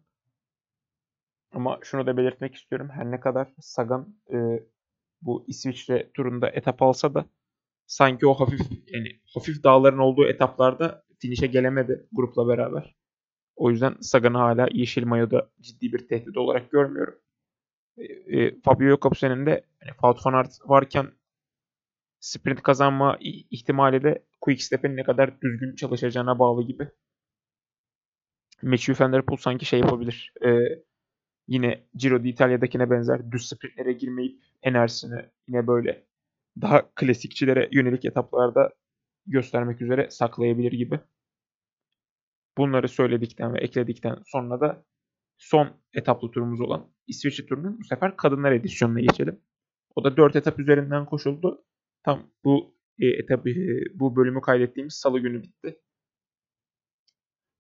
Ama 1.54 1.80
şunu 1.84 2.08
da 2.08 2.18
belirtmek 2.18 2.56
istiyorum. 2.56 2.90
Her 2.94 3.12
ne 3.12 3.20
kadar 3.20 3.54
Sagan 3.60 4.16
e, 4.34 4.38
bu 5.22 5.46
İsviçre 5.48 6.12
turunda 6.14 6.50
etap 6.50 6.82
alsa 6.82 7.14
da 7.14 7.26
sanki 7.88 8.28
o 8.28 8.34
hafif 8.34 8.62
yani 8.88 9.08
hafif 9.34 9.64
dağların 9.64 9.98
olduğu 9.98 10.28
etaplarda 10.28 11.04
finişe 11.20 11.48
gelemedi 11.48 12.08
grupla 12.12 12.48
beraber. 12.48 12.96
O 13.56 13.70
yüzden 13.70 13.96
Sagan'ı 14.02 14.38
hala 14.38 14.68
yeşil 14.72 15.06
mayoda 15.06 15.52
ciddi 15.62 15.94
bir 15.94 16.08
tehdit 16.08 16.38
olarak 16.38 16.72
görmüyorum. 16.72 17.20
E, 17.98 18.04
e, 18.04 18.62
Fabio 18.62 18.90
Jakobsen'in 18.90 19.46
de 19.46 19.66
yani 19.82 19.92
Wout 19.92 20.26
van 20.26 20.34
Aert 20.34 20.52
varken 20.66 21.12
sprint 22.20 22.64
kazanma 22.64 23.18
ihtimali 23.52 24.04
de 24.04 24.26
Quickstep'in 24.42 24.98
ne 24.98 25.04
kadar 25.04 25.42
düzgün 25.42 25.76
çalışacağına 25.76 26.40
bağlı 26.40 26.64
gibi. 26.64 26.92
Matthew 28.64 29.04
Van 29.04 29.14
Der 29.14 29.26
Poel 29.26 29.38
sanki 29.38 29.66
şey 29.66 29.80
yapabilir. 29.80 30.34
E, 30.46 30.50
yine 31.48 31.88
Giro 31.94 32.24
d'Italia'dakine 32.24 32.90
benzer 32.90 33.32
düz 33.32 33.48
sprintlere 33.48 33.94
girmeyip 33.94 34.42
enerjisini 34.64 35.26
yine 35.48 35.68
böyle 35.68 36.08
daha 36.62 36.92
klasikçilere 36.96 37.70
yönelik 37.72 38.06
etaplarda 38.06 38.74
göstermek 39.26 39.82
üzere 39.82 40.10
saklayabilir 40.10 40.72
gibi. 40.72 41.00
Bunları 42.58 42.88
söyledikten 42.88 43.54
ve 43.54 43.60
ekledikten 43.60 44.18
sonra 44.26 44.62
da 44.62 44.86
son 45.38 45.82
etaplı 45.94 46.32
turumuz 46.32 46.62
olan 46.62 46.94
İsviçre 47.08 47.46
turunun 47.46 47.80
bu 47.80 47.84
sefer 47.84 48.18
kadınlar 48.18 48.52
edisyonuna 48.52 49.00
geçelim. 49.00 49.42
O 49.96 50.04
da 50.04 50.18
4 50.18 50.36
etap 50.36 50.60
üzerinden 50.60 51.06
koşuldu. 51.06 51.66
Tam 52.04 52.32
bu 52.44 52.76
e, 53.00 53.08
etap 53.08 53.48
e, 53.48 53.54
bu 53.94 54.16
bölümü 54.16 54.42
kaydettiğimiz 54.42 54.94
salı 54.94 55.20
günü 55.20 55.44
bitti. 55.44 55.80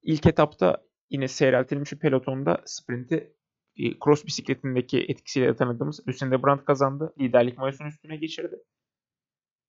İlk 0.01 0.25
etapta 0.25 0.90
yine 1.11 1.27
seyreltilmiş 1.27 1.91
bir 1.91 1.99
pelotonda 1.99 2.61
sprinti 2.65 3.35
e, 3.77 3.99
cross 4.05 4.25
bisikletindeki 4.25 5.05
etkisiyle 5.07 5.55
tanıdığımız 5.55 6.07
Lucinda 6.07 6.43
Brandt 6.43 6.65
kazandı. 6.65 7.13
Liderlik 7.19 7.57
mayosunun 7.57 7.89
üstüne 7.89 8.17
geçirdi. 8.17 8.63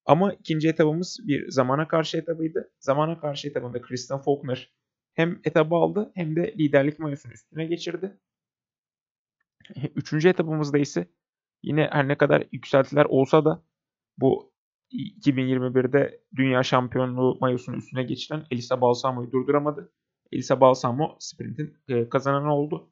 Ama 0.05 0.33
ikinci 0.33 0.69
etabımız 0.69 1.19
bir 1.27 1.51
zamana 1.51 1.89
karşı 1.89 2.19
etabıydı. 2.19 2.73
Zamana 2.79 3.21
karşı 3.21 3.49
etabında 3.49 3.83
Kristen 3.83 4.19
Faulkner 4.19 4.73
hem 5.15 5.41
etabı 5.45 5.75
aldı 5.75 6.13
hem 6.15 6.37
de 6.37 6.55
liderlik 6.59 6.99
mayosunun 6.99 7.35
üstüne 7.35 7.67
geçirdi. 7.67 8.21
Üçüncü 9.97 10.29
etapımızda 10.29 10.79
ise 10.79 11.09
yine 11.63 11.89
her 11.93 12.09
ne 12.09 12.19
kadar 12.19 12.45
yükseltiler 12.53 13.05
olsa 13.05 13.45
da 13.45 13.65
bu 14.19 14.53
2021'de 14.93 16.21
dünya 16.37 16.63
şampiyonluğu 16.63 17.39
mayosunun 17.41 17.79
üstüne 17.79 18.03
geçiren 18.03 18.47
Elisa 18.51 18.81
Balsamo'yu 18.81 19.33
durduramadı. 19.33 19.93
Elisa 20.33 20.61
Balsamo 20.61 21.17
sprintin 21.19 21.79
e, 21.89 22.09
kazananı 22.09 22.55
oldu. 22.55 22.91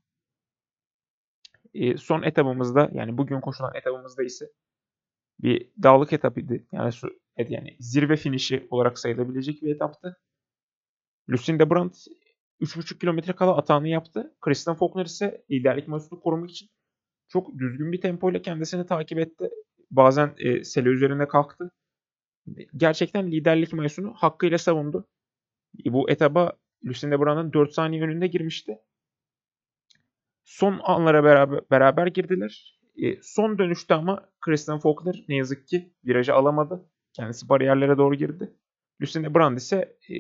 E, 1.75 1.97
son 1.97 2.23
etabımızda 2.23 2.91
yani 2.93 3.19
bugün 3.19 3.41
koşulan 3.41 3.75
etabımızda 3.75 4.23
ise 4.23 4.51
bir 5.43 5.71
dağlık 5.83 6.13
etapıydı. 6.13 6.67
Yani 6.73 6.93
su, 6.93 7.21
yani 7.49 7.77
zirve 7.81 8.17
finişi 8.17 8.67
olarak 8.71 8.99
sayılabilecek 8.99 9.63
bir 9.63 9.75
etaptı. 9.75 10.17
Lucinda 11.31 11.71
Brandt 11.71 11.97
3,5 12.61 12.99
kilometre 12.99 13.33
kala 13.33 13.57
atağını 13.57 13.89
yaptı. 13.89 14.37
Kristen 14.41 14.75
Faulkner 14.75 15.05
ise 15.05 15.45
liderlik 15.51 15.89
mayosunu 15.89 16.21
korumak 16.21 16.51
için 16.51 16.69
çok 17.29 17.59
düzgün 17.59 17.93
bir 17.93 18.01
tempoyla 18.01 18.43
kendisini 18.43 18.87
takip 18.87 19.19
etti. 19.19 19.51
Bazen 19.91 20.35
e, 20.39 20.65
sele 20.65 20.89
üzerinde 20.89 21.29
kalktı. 21.29 21.71
Gerçekten 22.77 23.33
liderlik 23.33 23.73
mayosunu 23.73 24.15
hakkıyla 24.15 24.59
savundu. 24.59 25.09
E, 25.87 25.93
bu 25.93 26.11
etaba 26.11 26.53
Lucinda 26.87 27.21
Brandt'ın 27.21 27.53
4 27.53 27.73
saniye 27.73 28.03
önünde 28.03 28.27
girmişti. 28.27 28.79
Son 30.45 30.81
anlara 30.83 31.25
beraber, 31.25 31.61
beraber 31.71 32.07
girdiler. 32.07 32.81
E, 32.97 33.23
son 33.23 33.59
dönüşte 33.59 33.95
ama 33.95 34.29
Kristen 34.41 34.79
Faulkner 34.79 35.25
ne 35.29 35.37
yazık 35.37 35.69
ki 35.69 35.95
virajı 36.05 36.35
alamadı. 36.35 36.91
Kendisi 37.13 37.49
bariyerlere 37.49 37.99
doğru 37.99 38.15
girdi. 38.15 38.55
Lucinda 39.03 39.35
Brand 39.35 39.57
ise 39.57 39.97
e, 40.11 40.15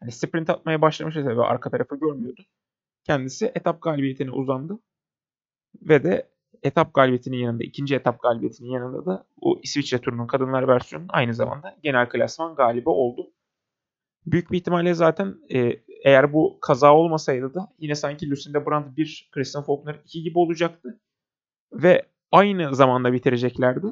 hani 0.00 0.12
sprint 0.12 0.50
atmaya 0.50 0.82
başlamış 0.82 1.16
ve 1.16 1.42
arka 1.42 1.70
tarafı 1.70 1.96
görmüyordu. 1.96 2.42
Kendisi 3.04 3.52
etap 3.54 3.82
galibiyetine 3.82 4.30
uzandı. 4.30 4.78
Ve 5.82 6.02
de 6.02 6.28
etap 6.62 6.94
galibiyetinin 6.94 7.36
yanında, 7.36 7.64
ikinci 7.64 7.94
etap 7.94 8.22
galibiyetinin 8.22 8.70
yanında 8.70 9.06
da 9.06 9.26
o 9.40 9.60
İsviçre 9.62 10.00
turunun 10.00 10.26
kadınlar 10.26 10.68
versiyonu 10.68 11.06
aynı 11.08 11.34
zamanda 11.34 11.76
genel 11.82 12.08
klasman 12.08 12.54
galibi 12.54 12.88
oldu. 12.88 13.32
Büyük 14.26 14.50
bir 14.50 14.56
ihtimalle 14.56 14.94
zaten 14.94 15.34
e, 15.54 15.80
eğer 16.04 16.32
bu 16.32 16.58
kaza 16.60 16.94
olmasaydı 16.94 17.54
da 17.54 17.68
yine 17.78 17.94
sanki 17.94 18.30
Lucinda 18.30 18.66
Brandt 18.66 18.96
1, 18.96 19.28
Kristen 19.32 19.62
Faulkner 19.62 20.00
2 20.04 20.22
gibi 20.22 20.38
olacaktı. 20.38 21.00
Ve 21.72 22.02
aynı 22.32 22.74
zamanda 22.74 23.12
bitireceklerdi. 23.12 23.86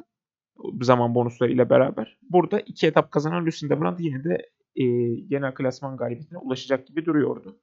Zaman 0.81 1.15
bonusları 1.15 1.51
ile 1.51 1.69
beraber. 1.69 2.17
Burada 2.21 2.59
iki 2.59 2.87
etap 2.87 3.11
kazanan 3.11 3.45
Lucinda 3.45 3.81
Brandt 3.81 3.99
yine 3.99 4.23
de 4.23 4.49
e, 4.75 4.85
genel 5.15 5.53
klasman 5.53 5.97
galibiyetine 5.97 6.39
ulaşacak 6.39 6.87
gibi 6.87 7.05
duruyordu. 7.05 7.59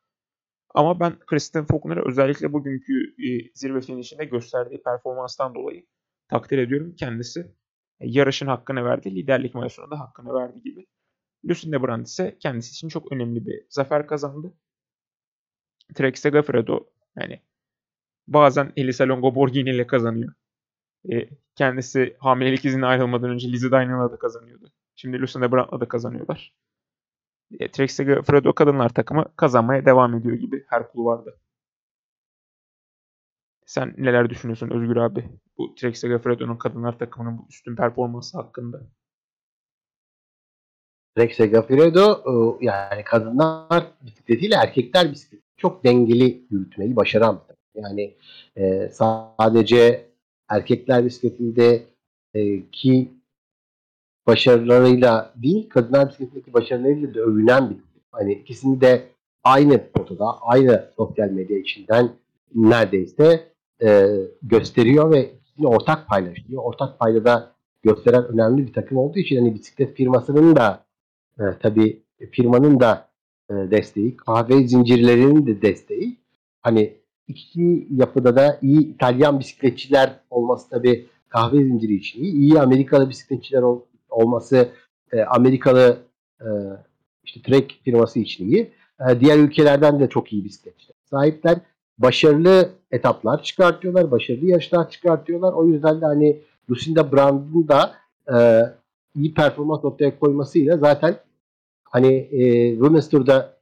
Ama 0.75 1.01
ben 1.01 1.19
Kristen 1.27 1.65
Faulkner'ı 1.67 2.09
özellikle 2.09 2.53
bugünkü 2.53 3.15
e, 3.19 3.29
zirve 3.55 3.81
finişinde 3.81 4.25
gösterdiği 4.25 4.83
performanstan 4.83 5.55
dolayı 5.55 5.87
takdir 6.29 6.59
ediyorum. 6.59 6.95
Kendisi 6.99 7.55
yarışın 8.01 8.47
hakkını 8.47 8.85
verdi. 8.85 9.15
Liderlik 9.15 9.55
mayosuna 9.55 9.91
da 9.91 10.01
hakkını 10.01 10.35
verdi 10.35 10.63
gibi. 10.63 10.87
Lucinda 11.45 11.83
Brandt 11.83 12.09
ise 12.09 12.39
kendisi 12.41 12.71
için 12.71 12.89
çok 12.89 13.13
önemli 13.13 13.47
bir 13.47 13.65
zafer 13.69 14.07
kazandı. 14.07 14.55
Trek 15.95 16.19
Segafredo 16.19 16.91
yani 17.17 17.43
bazen 18.29 18.73
Elisa 18.77 19.09
Longo 19.09 19.35
Borghini 19.35 19.71
ile 19.71 19.87
kazanıyor. 19.87 20.33
E, 21.13 21.29
kendisi 21.55 22.17
hamilelik 22.21 22.65
izni 22.65 22.87
ayrılmadan 22.87 23.31
önce 23.31 23.53
Lizzie 23.53 23.71
Dyna'la 23.71 24.13
da 24.13 24.19
kazanıyordu. 24.19 24.73
Şimdi 24.97 25.21
Lucinda 25.21 25.53
Brandt'la 25.53 25.81
da 25.81 25.89
kazanıyorlar. 25.89 26.55
E, 27.61 27.71
Trek 27.71 27.91
Segafredo 27.91 28.53
kadınlar 28.55 28.89
takımı 28.89 29.37
kazanmaya 29.37 29.87
devam 29.87 30.15
ediyor 30.15 30.37
gibi 30.37 30.65
her 30.69 30.93
kulvarda. 30.93 31.31
Sen 33.67 33.95
neler 33.99 34.31
düşünüyorsun 34.31 34.71
Özgür 34.71 34.97
abi? 34.97 35.29
Bu 35.59 35.75
Trek 35.75 35.99
Segafredo'nun 35.99 36.57
kadınlar 36.57 36.99
takımının 36.99 37.39
bu 37.39 37.47
üstün 37.51 37.77
performansı 37.77 38.39
hakkında. 38.39 38.87
Trek 41.19 41.35
Segafredo 41.35 42.13
e, 42.13 42.65
yani 42.65 43.05
kadınlar 43.05 43.87
bisikletiyle 44.03 44.55
erkekler 44.55 45.13
bisikleti 45.13 45.43
çok 45.57 45.85
dengeli 45.85 46.43
yürütmeyi 46.51 46.97
başaran 46.97 47.41
bir. 47.49 47.83
Yani 47.83 48.15
e, 48.57 48.89
sadece 48.93 50.07
erkekler 50.49 51.05
bisikletinde 51.05 51.83
e, 52.35 52.71
ki 52.71 53.09
başarılarıyla 54.27 55.33
değil, 55.37 55.69
kadınlar 55.69 56.09
bisikletindeki 56.09 56.53
başarılarıyla 56.53 57.15
da 57.15 57.21
övünen 57.21 57.71
bir 57.71 57.77
Hani 58.13 58.33
ikisini 58.33 58.81
de 58.81 59.03
aynı 59.45 59.91
potada, 59.91 60.43
aynı 60.43 60.91
sosyal 60.97 61.31
medya 61.31 61.59
içinden 61.59 62.11
neredeyse 62.55 63.45
e, 63.83 64.07
gösteriyor 64.43 65.11
ve 65.11 65.31
ortak 65.65 66.07
paylaşıyor. 66.07 66.63
Ortak 66.63 66.99
paydada 66.99 67.53
gösteren 67.83 68.25
önemli 68.25 68.67
bir 68.67 68.73
takım 68.73 68.99
olduğu 68.99 69.19
için 69.19 69.37
hani 69.37 69.55
bisiklet 69.55 69.97
firmasının 69.97 70.57
da 70.57 70.88
e, 71.39 71.43
tabii 71.63 72.03
firmanın 72.33 72.81
da 72.81 73.09
e, 73.51 73.55
desteği, 73.55 74.17
kahve 74.17 74.69
zincirlerinin 74.69 75.47
de 75.47 75.63
desteği. 75.63 76.17
Hani 76.63 76.97
iki 77.29 77.87
yapıda 77.91 78.37
da 78.37 78.59
iyi 78.63 78.95
İtalyan 78.95 79.41
bisikletçiler 79.41 80.21
olması 80.31 80.71
tabii 80.71 81.07
kahve 81.29 81.65
zinciri 81.65 81.95
için 81.95 82.25
iyi. 82.25 82.33
İyi 82.33 82.61
Amerikalı 82.61 83.09
bisikletçiler 83.09 83.63
ol, 83.63 83.81
olması 84.11 84.69
e, 85.13 85.21
Amerikalı 85.21 85.99
e, 86.41 86.49
işte 87.25 87.43
Trek 87.43 87.81
firması 87.85 88.19
için 88.19 88.51
iyi. 88.51 88.71
E, 89.09 89.21
diğer 89.21 89.39
ülkelerden 89.39 90.01
de 90.01 90.09
çok 90.09 90.33
iyi 90.33 90.45
bisikletçiler 90.45 90.95
sahipler. 91.11 91.59
Başarılı 91.99 92.71
etaplar 92.91 93.43
çıkartıyorlar. 93.43 94.11
Başarılı 94.11 94.47
yarışlar 94.47 94.91
çıkartıyorlar. 94.91 95.53
O 95.53 95.67
yüzden 95.67 96.01
de 96.01 96.05
hani 96.07 96.41
Lucinda 96.71 97.13
Brand'ın 97.13 97.69
da 97.69 97.95
e, 98.35 98.37
iyi 99.15 99.35
performans 99.35 99.85
ortaya 99.85 100.19
koymasıyla 100.19 100.77
zaten 100.79 101.17
hani 101.91 102.15
e, 102.17 102.73
Women's 102.73 103.09
Tour'da 103.09 103.59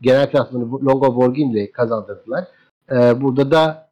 genel 0.00 0.30
klasmanı 0.30 0.72
Longo 0.72 1.16
Borghini 1.16 1.72
kazandırdılar. 1.72 2.44
E, 2.90 3.20
burada 3.22 3.50
da 3.50 3.90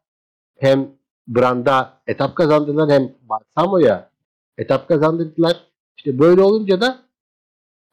hem 0.59 0.89
Brand'a 1.29 2.01
etap 2.07 2.37
kazandırdılar 2.37 2.91
hem 2.91 3.13
Balsamo'ya 3.23 4.11
etap 4.59 4.89
kazandırdılar. 4.89 5.67
İşte 5.97 6.19
böyle 6.19 6.43
olunca 6.43 6.81
da 6.81 6.99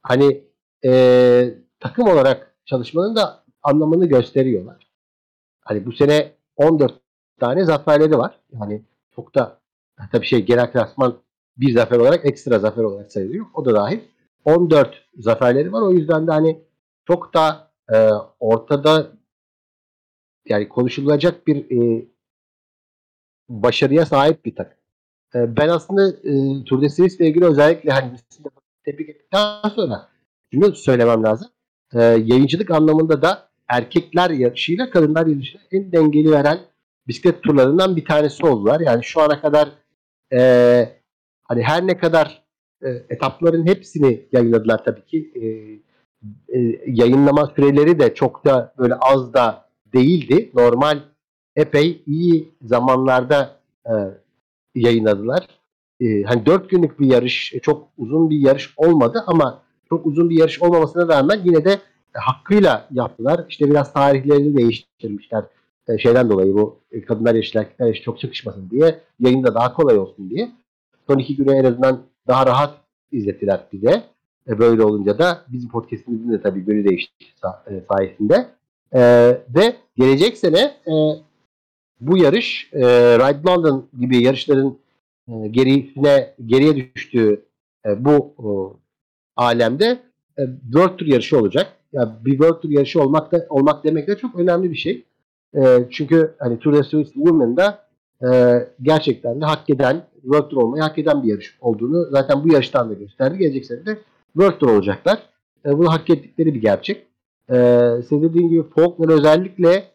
hani 0.03 0.43
e, 0.85 1.53
takım 1.79 2.07
olarak 2.07 2.55
çalışmanın 2.65 3.15
da 3.15 3.43
anlamını 3.63 4.05
gösteriyorlar. 4.05 4.87
Hani 5.61 5.85
bu 5.85 5.91
sene 5.91 6.31
14 6.55 7.01
tane 7.39 7.65
zaferleri 7.65 8.17
var. 8.17 8.39
Yani 8.51 8.83
çok 9.15 9.35
da 9.35 9.59
tabii 10.11 10.25
şey 10.25 10.45
genel 10.45 10.71
klasman 10.71 11.17
bir 11.57 11.73
zafer 11.73 11.99
olarak 11.99 12.25
ekstra 12.25 12.59
zafer 12.59 12.83
olarak 12.83 13.11
sayılıyor. 13.11 13.45
O 13.53 13.65
da 13.65 13.75
dahil. 13.75 13.99
14 14.45 15.06
zaferleri 15.17 15.73
var. 15.73 15.82
O 15.82 15.91
yüzden 15.91 16.28
de 16.28 16.32
hani 16.32 16.62
çok 17.08 17.34
da 17.34 17.71
e, 17.93 18.10
ortada 18.39 19.12
yani 20.45 20.69
konuşulacak 20.69 21.47
bir 21.47 21.71
e, 21.71 22.06
başarıya 23.50 24.06
sahip 24.06 24.45
bir 24.45 24.56
takım. 24.56 24.78
E, 25.36 25.58
ben 25.58 25.69
aslında 25.69 26.10
e, 26.10 26.63
Tour 26.63 26.82
de 26.82 26.89
Suisse 26.89 27.17
ile 27.17 27.30
ilgili 27.30 27.45
özellikle 27.45 27.91
hani 27.91 28.12
tebrik 28.86 29.10
ettikten 29.10 29.69
sonra 29.76 30.10
şunu 30.54 30.76
söylemem 30.76 31.23
lazım. 31.23 31.47
E, 31.93 32.04
yayıncılık 32.04 32.71
anlamında 32.71 33.21
da 33.21 33.50
erkekler 33.67 34.30
yarışıyla 34.30 34.89
kadınlar 34.89 35.28
yarışıyla 35.28 35.67
en 35.71 35.91
dengeli 35.91 36.32
veren 36.32 36.60
bisiklet 37.08 37.43
turlarından 37.43 37.95
bir 37.95 38.06
tanesi 38.06 38.45
oldular. 38.45 38.80
Yani 38.80 39.04
şu 39.04 39.21
ana 39.21 39.41
kadar 39.41 39.69
e, 40.34 40.39
hani 41.43 41.63
her 41.63 41.88
ne 41.88 41.97
kadar 41.97 42.46
e, 42.83 42.89
etapların 43.09 43.67
hepsini 43.67 44.25
yayınladılar 44.31 44.83
tabii 44.83 45.05
ki. 45.05 45.31
E, 45.35 45.45
e, 46.57 46.81
yayınlama 46.87 47.53
süreleri 47.55 47.99
de 47.99 48.13
çok 48.13 48.45
da 48.45 48.73
böyle 48.77 48.95
az 48.95 49.33
da 49.33 49.65
değildi. 49.93 50.51
Normal 50.53 50.99
epey 51.55 52.03
iyi 52.05 52.51
zamanlarda 52.61 53.59
e, 53.85 53.93
yayınladılar. 54.75 55.47
E, 55.99 56.23
hani 56.23 56.45
dört 56.45 56.69
günlük 56.69 56.99
bir 56.99 57.11
yarış, 57.11 57.53
e, 57.53 57.59
çok 57.59 57.87
uzun 57.97 58.29
bir 58.29 58.37
yarış 58.37 58.73
olmadı 58.77 59.23
ama 59.27 59.63
çok 59.89 60.05
uzun 60.05 60.29
bir 60.29 60.39
yarış 60.39 60.61
olmamasına 60.61 61.07
rağmen 61.07 61.41
yine 61.43 61.65
de 61.65 61.79
hakkıyla 62.13 62.87
yaptılar. 62.91 63.45
İşte 63.49 63.69
biraz 63.69 63.93
tarihlerini 63.93 64.57
değiştirmişler. 64.57 65.43
E, 65.87 65.97
şeyden 65.97 66.29
dolayı 66.29 66.53
bu 66.53 66.79
kadınlar 67.07 67.35
yarışı, 67.35 67.59
erkekler 67.59 67.85
yarışı 67.85 68.03
çok 68.03 68.19
çıkışmasın 68.19 68.69
diye. 68.69 68.99
Yayında 69.19 69.55
daha 69.55 69.73
kolay 69.73 69.97
olsun 69.97 70.29
diye. 70.29 70.51
Son 71.07 71.17
iki 71.17 71.35
güne 71.35 71.57
en 71.57 71.63
azından 71.63 72.01
daha 72.27 72.45
rahat 72.45 72.77
izlettiler 73.11 73.59
bize. 73.73 74.03
E, 74.47 74.59
böyle 74.59 74.83
olunca 74.83 75.19
da 75.19 75.45
bizim 75.47 75.69
podcastimizin 75.69 76.31
de 76.31 76.41
tabii 76.41 76.63
yönü 76.67 76.89
değişti 76.89 77.25
e, 77.67 77.81
sayesinde. 77.91 78.47
E, 78.91 79.01
ve 79.55 79.75
gelecek 79.95 80.37
sene 80.37 80.59
e, 80.87 80.93
bu 82.01 82.17
yarış 82.17 82.69
e, 82.73 82.79
Ride 83.17 83.49
London 83.49 83.87
gibi 83.99 84.23
yarışların 84.23 84.77
e, 85.27 85.47
gerisine 85.47 86.33
geriye 86.45 86.75
düştüğü 86.75 87.45
e, 87.85 88.05
bu 88.05 88.35
e, 88.39 88.47
alemde 89.35 89.99
e, 90.37 90.41
World 90.63 90.97
Tour 90.97 91.07
yarışı 91.07 91.39
olacak. 91.39 91.73
Yani 91.93 92.11
bir 92.25 92.31
World 92.31 92.61
Tour 92.61 92.71
yarışı 92.71 93.01
olmak 93.01 93.31
da 93.31 93.45
olmak 93.49 93.83
demek 93.83 94.07
de 94.07 94.17
çok 94.17 94.35
önemli 94.35 94.71
bir 94.71 94.77
şey. 94.77 95.05
E, 95.55 95.87
çünkü 95.91 96.35
hani 96.39 96.59
Tour 96.59 96.73
de 96.73 96.83
Suisse 96.83 97.13
Women'da 97.13 97.87
e, 98.23 98.60
gerçekten 98.82 99.41
de 99.41 99.45
hak 99.45 99.69
eden 99.69 100.03
World 100.21 100.49
Tour 100.49 100.62
olmayı 100.62 100.84
hak 100.84 100.97
eden 100.97 101.23
bir 101.23 101.27
yarış 101.27 101.58
olduğunu 101.62 102.06
zaten 102.12 102.43
bu 102.43 102.53
yarıştan 102.53 102.89
da 102.89 102.93
gösterdi. 102.93 103.38
Gelecek 103.38 103.65
sene 103.65 103.86
de 103.86 103.97
World 104.34 104.60
Tour 104.60 104.69
olacaklar. 104.69 105.19
E, 105.65 105.77
bunu 105.77 105.91
hak 105.91 106.10
ettikleri 106.10 106.53
bir 106.53 106.62
gerçek. 106.62 107.08
E, 107.49 107.56
senin 108.10 108.23
dediğin 108.23 108.49
gibi 108.49 108.63
Faulkner 108.69 109.10
özellikle 109.10 109.91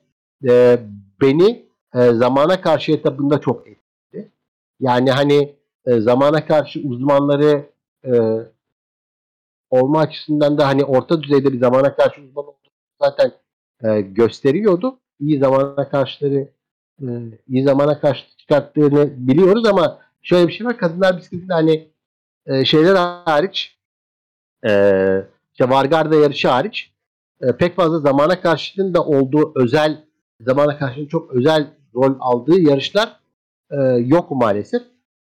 e, 0.48 0.78
beni 1.20 1.66
e, 1.94 2.12
zamana 2.12 2.60
karşı 2.60 2.92
etabında 2.92 3.40
çok 3.40 3.66
etkiledi. 3.68 4.30
Yani 4.80 5.10
hani 5.10 5.54
e, 5.86 6.00
zamana 6.00 6.46
karşı 6.46 6.80
uzmanları 6.80 7.66
e, 8.04 8.12
olma 9.70 10.00
açısından 10.00 10.58
da 10.58 10.66
hani 10.66 10.84
orta 10.84 11.22
düzeyde 11.22 11.52
bir 11.52 11.60
zamana 11.60 11.96
karşı 11.96 12.22
uzman 12.22 12.44
olduğunu 12.44 12.72
zaten 13.00 13.32
e, 13.84 14.00
gösteriyordu. 14.00 14.98
İyi 15.20 15.38
zamana 15.38 15.88
karşıları 15.88 16.48
e, 17.02 17.38
iyi 17.48 17.64
zamana 17.64 18.00
karşı 18.00 18.36
çıkarttığını 18.36 19.10
biliyoruz 19.16 19.66
ama 19.66 19.98
şöyle 20.22 20.48
bir 20.48 20.52
şey 20.52 20.66
var. 20.66 20.78
Kadınlar 20.78 21.16
bisikletinde 21.16 21.52
hani 21.52 21.88
e, 22.46 22.64
şeyler 22.64 22.94
hariç 22.94 23.78
e, 24.66 24.70
işte 25.52 25.68
Vargarda 25.68 26.16
yarışı 26.16 26.48
hariç 26.48 26.92
e, 27.40 27.56
pek 27.56 27.76
fazla 27.76 27.98
zamana 27.98 28.40
karşılığında 28.40 29.04
olduğu 29.04 29.52
özel 29.54 30.04
zamana 30.40 30.78
karşılığında 30.78 31.08
çok 31.08 31.32
özel 31.32 31.66
rol 31.94 32.16
aldığı 32.20 32.60
yarışlar 32.60 33.20
e, 33.70 33.76
yok 34.06 34.30
maalesef. 34.30 34.82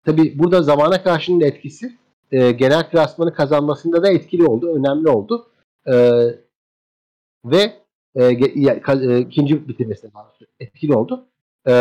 Tabi 0.06 0.40
burada 0.40 0.62
zamana 0.62 1.04
karşılığında 1.04 1.46
etkisi 1.46 1.98
e, 2.32 2.52
genel 2.52 2.90
klasmanı 2.90 3.34
kazanmasında 3.34 4.04
da 4.04 4.12
etkili 4.12 4.46
oldu, 4.46 4.76
önemli 4.76 5.10
oldu. 5.10 5.48
E, 5.88 5.94
ve 7.46 7.74
e, 8.16 8.26
e, 8.26 9.20
ikinci 9.20 9.68
bitirmesine 9.68 10.12
etkili 10.60 10.96
oldu. 10.96 11.26
E, 11.68 11.74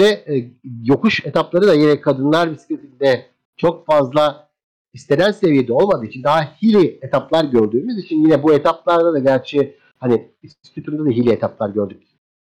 ve 0.00 0.04
e, 0.04 0.50
yokuş 0.84 1.26
etapları 1.26 1.66
da 1.66 1.74
yine 1.74 2.00
kadınlar 2.00 2.52
bisikletinde 2.52 3.26
çok 3.56 3.86
fazla 3.86 4.48
istenen 4.92 5.30
seviyede 5.30 5.72
olmadığı 5.72 6.06
için 6.06 6.22
daha 6.22 6.42
hili 6.62 6.98
etaplar 7.02 7.44
gördüğümüz 7.44 7.98
için 7.98 8.16
yine 8.16 8.42
bu 8.42 8.52
etaplarda 8.52 9.12
da 9.12 9.18
gerçi 9.18 9.76
hani 9.98 10.30
İstitütü'nde 10.42 11.10
de 11.10 11.16
hili 11.16 11.32
etaplar 11.32 11.70
gördük. 11.70 12.02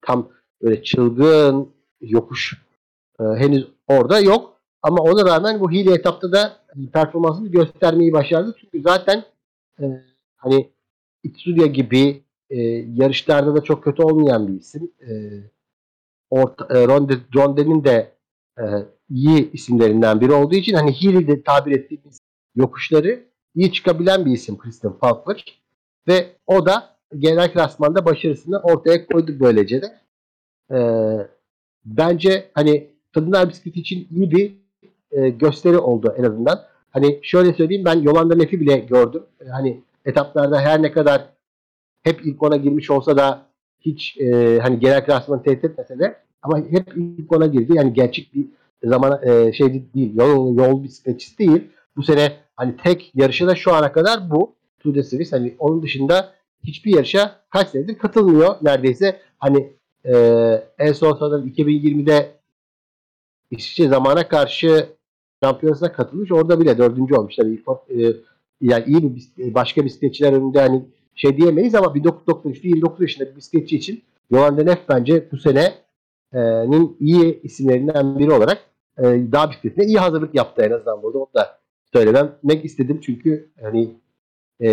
Tam 0.02 0.28
böyle 0.62 0.82
çılgın 0.82 1.68
yokuş 2.00 2.62
e, 3.20 3.24
henüz 3.24 3.68
orada 3.86 4.20
yok. 4.20 4.60
Ama 4.82 5.02
ona 5.02 5.30
rağmen 5.30 5.60
bu 5.60 5.70
hile 5.70 5.94
etapta 5.94 6.32
da 6.32 6.56
performansını 6.92 7.48
göstermeyi 7.48 8.12
başardı. 8.12 8.54
Çünkü 8.60 8.82
zaten 8.82 9.24
e, 9.80 9.84
hani 10.36 10.70
Itsuya 11.22 11.66
gibi 11.66 12.22
e, 12.50 12.60
yarışlarda 12.94 13.56
da 13.56 13.60
çok 13.60 13.84
kötü 13.84 14.02
olmayan 14.02 14.48
bir 14.48 14.60
isim. 14.60 14.90
E, 15.00 15.10
orta, 16.30 16.78
e, 16.78 16.86
Ronde, 16.86 17.14
Ronde'nin 17.34 17.84
de 17.84 18.12
e, 18.58 18.64
iyi 19.10 19.52
isimlerinden 19.52 20.20
biri 20.20 20.32
olduğu 20.32 20.54
için 20.54 20.74
hani 20.74 21.02
Healy 21.02 21.42
tabir 21.42 21.72
ettiğimiz 21.72 22.18
yokuşları 22.54 23.24
iyi 23.54 23.72
çıkabilen 23.72 24.26
bir 24.26 24.30
isim 24.30 24.58
Kristen 24.58 24.92
Falkler. 24.92 25.62
Ve 26.08 26.26
o 26.46 26.66
da 26.66 26.96
genel 27.18 27.52
klasmanda 27.52 28.04
başarısını 28.04 28.58
ortaya 28.58 29.06
koydu 29.06 29.32
böylece 29.40 29.82
de. 29.82 30.00
E, 30.70 30.78
bence 31.84 32.50
hani 32.54 32.90
kadınlar 33.14 33.48
bisikleti 33.48 33.80
için 33.80 34.08
iyi 34.10 34.30
bir 34.30 34.54
e, 35.10 35.28
gösteri 35.28 35.78
oldu 35.78 36.14
en 36.18 36.22
azından. 36.22 36.64
Hani 36.90 37.20
şöyle 37.22 37.52
söyleyeyim 37.52 37.84
ben 37.84 38.00
Yolanda 38.00 38.34
Nef'i 38.34 38.60
bile 38.60 38.78
gördüm. 38.78 39.22
E, 39.40 39.48
hani 39.48 39.80
etaplarda 40.04 40.60
her 40.60 40.82
ne 40.82 40.92
kadar 40.92 41.28
hep 42.02 42.26
ilk 42.26 42.42
ona 42.42 42.56
girmiş 42.56 42.90
olsa 42.90 43.16
da 43.16 43.47
hiç 43.80 44.18
e, 44.18 44.58
hani 44.62 44.80
genel 44.80 45.04
klasmanı 45.04 45.42
tehdit 45.42 45.64
etmese 45.64 45.98
de 45.98 46.16
ama 46.42 46.58
hep 46.58 46.96
ilk 46.96 47.32
ona 47.32 47.46
girdi. 47.46 47.72
Yani 47.74 47.92
gerçek 47.92 48.34
bir 48.34 48.46
zaman 48.84 49.20
e, 49.22 49.52
şey 49.52 49.84
değil. 49.94 50.14
Yol, 50.14 50.58
yol 50.58 50.82
bisikletçisi 50.82 51.38
değil. 51.38 51.62
Bu 51.96 52.02
sene 52.02 52.32
hani 52.56 52.76
tek 52.76 53.12
yarışı 53.14 53.46
da 53.46 53.54
şu 53.54 53.74
ana 53.74 53.92
kadar 53.92 54.30
bu. 54.30 54.54
Tour 54.78 54.94
de 54.94 55.02
Suisse. 55.02 55.36
Hani 55.36 55.54
onun 55.58 55.82
dışında 55.82 56.32
hiçbir 56.64 56.94
yarışa 56.94 57.40
kaç 57.50 57.68
senedir 57.68 57.98
katılmıyor 57.98 58.56
neredeyse. 58.62 59.20
Hani 59.38 59.72
e, 60.04 60.14
en 60.78 60.92
son 60.92 61.16
sanırım 61.16 61.48
2020'de 61.48 62.30
İsviçre 63.50 63.88
zamana 63.88 64.28
karşı 64.28 64.88
şampiyonasına 65.42 65.92
katılmış. 65.92 66.32
Orada 66.32 66.60
bile 66.60 66.78
dördüncü 66.78 67.14
olmuşlar. 67.14 67.46
E, 67.46 68.12
yani 68.60 68.84
iyi 68.86 69.16
bir 69.38 69.54
başka 69.54 69.84
bisikletçiler 69.84 70.32
önünde 70.32 70.60
hani 70.60 70.84
şey 71.18 71.36
diyemeyiz 71.36 71.74
ama 71.74 71.86
1993'te 71.86 72.68
29 72.68 73.00
yaşında 73.00 73.30
bir 73.30 73.36
bisikletçi 73.36 73.76
için 73.76 74.02
Johan 74.32 74.58
Denef 74.58 74.78
bence 74.88 75.28
bu 75.32 75.36
sene'nin 75.36 76.96
iyi 77.00 77.42
isimlerinden 77.42 78.18
biri 78.18 78.32
olarak 78.32 78.58
e, 78.98 79.02
dağ 79.32 79.50
bisikletine 79.50 79.84
iyi 79.84 79.98
hazırlık 79.98 80.34
yaptı 80.34 80.62
en 80.62 80.70
azından 80.70 81.02
burada. 81.02 81.18
Onu 81.18 81.28
da 81.34 81.58
söylemek 81.92 82.64
istedim 82.64 83.00
çünkü 83.02 83.48
hani 83.60 83.90
e, 84.60 84.68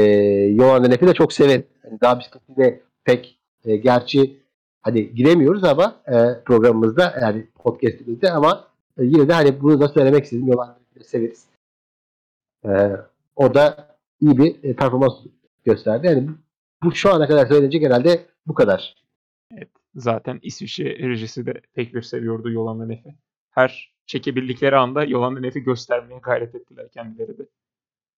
Johan 0.58 0.84
Denef'i 0.84 1.08
de 1.08 1.14
çok 1.14 1.34
severim. 1.34 1.66
Yani 1.86 2.02
dağ 2.02 2.20
bisikletiyle 2.20 2.82
pek 3.04 3.40
e, 3.66 3.76
gerçi 3.76 4.40
hani 4.82 5.16
giremiyoruz 5.16 5.64
ama 5.64 5.96
e, 6.08 6.44
programımızda 6.46 7.14
yani 7.22 7.48
podcastimizde 7.56 8.32
ama 8.32 8.68
e, 8.98 9.04
yine 9.04 9.28
de 9.28 9.34
hani 9.34 9.62
bunu 9.62 9.82
da 9.82 9.88
söylemek 9.88 10.24
istedim. 10.24 10.54
Johan 10.54 10.68
Denef'i 10.68 11.10
severiz. 11.10 11.46
E, 12.66 12.92
o 13.36 13.54
da 13.54 13.96
iyi 14.22 14.38
bir 14.38 14.64
e, 14.64 14.76
performans 14.76 15.14
gösterdi. 15.66 16.08
Yani 16.08 16.30
bu, 16.84 16.96
şu 16.96 17.14
ana 17.14 17.28
kadar 17.28 17.48
söylenecek 17.48 17.84
herhalde 17.84 18.26
bu 18.48 18.54
kadar. 18.54 18.96
Evet. 19.52 19.70
Zaten 19.96 20.40
İsviçre 20.42 21.10
rejisi 21.10 21.46
de 21.46 21.62
pek 21.74 21.94
bir 21.94 22.02
seviyordu 22.02 22.52
Yolanda 22.52 22.86
Nef'i. 22.86 23.16
Her 23.50 23.96
çekebildikleri 24.06 24.76
anda 24.76 25.04
Yolanda 25.04 25.40
Nef'i 25.40 25.60
göstermeye 25.60 26.20
gayret 26.20 26.56
ettiler 26.56 26.92
kendileri 26.92 27.38
de. 27.38 27.48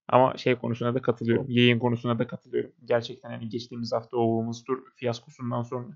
Ama 0.08 0.38
şey 0.38 0.56
konusuna 0.56 0.96
da 0.96 1.02
katılıyorum. 1.02 1.46
Yayın 1.50 1.80
konusuna 1.80 2.20
da 2.20 2.28
katılıyorum. 2.28 2.72
Gerçekten 2.86 3.30
hani 3.30 3.50
geçtiğimiz 3.50 3.94
hafta 3.94 4.18
olduğumuz 4.18 4.64
tur 4.64 4.84
fiyaskosundan 4.96 5.64
sonra 5.64 5.88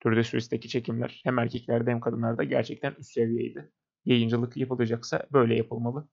Tour 0.00 0.16
de 0.16 0.24
Suisse'deki 0.24 0.68
çekimler 0.68 1.20
hem 1.24 1.38
erkeklerde 1.38 1.90
hem 1.90 2.00
kadınlarda 2.00 2.44
gerçekten 2.44 2.94
üst 2.98 3.12
seviyeydi. 3.12 3.70
Yayıncılık 4.04 4.56
yapılacaksa 4.56 5.26
böyle 5.32 5.56
yapılmalı. 5.56 6.08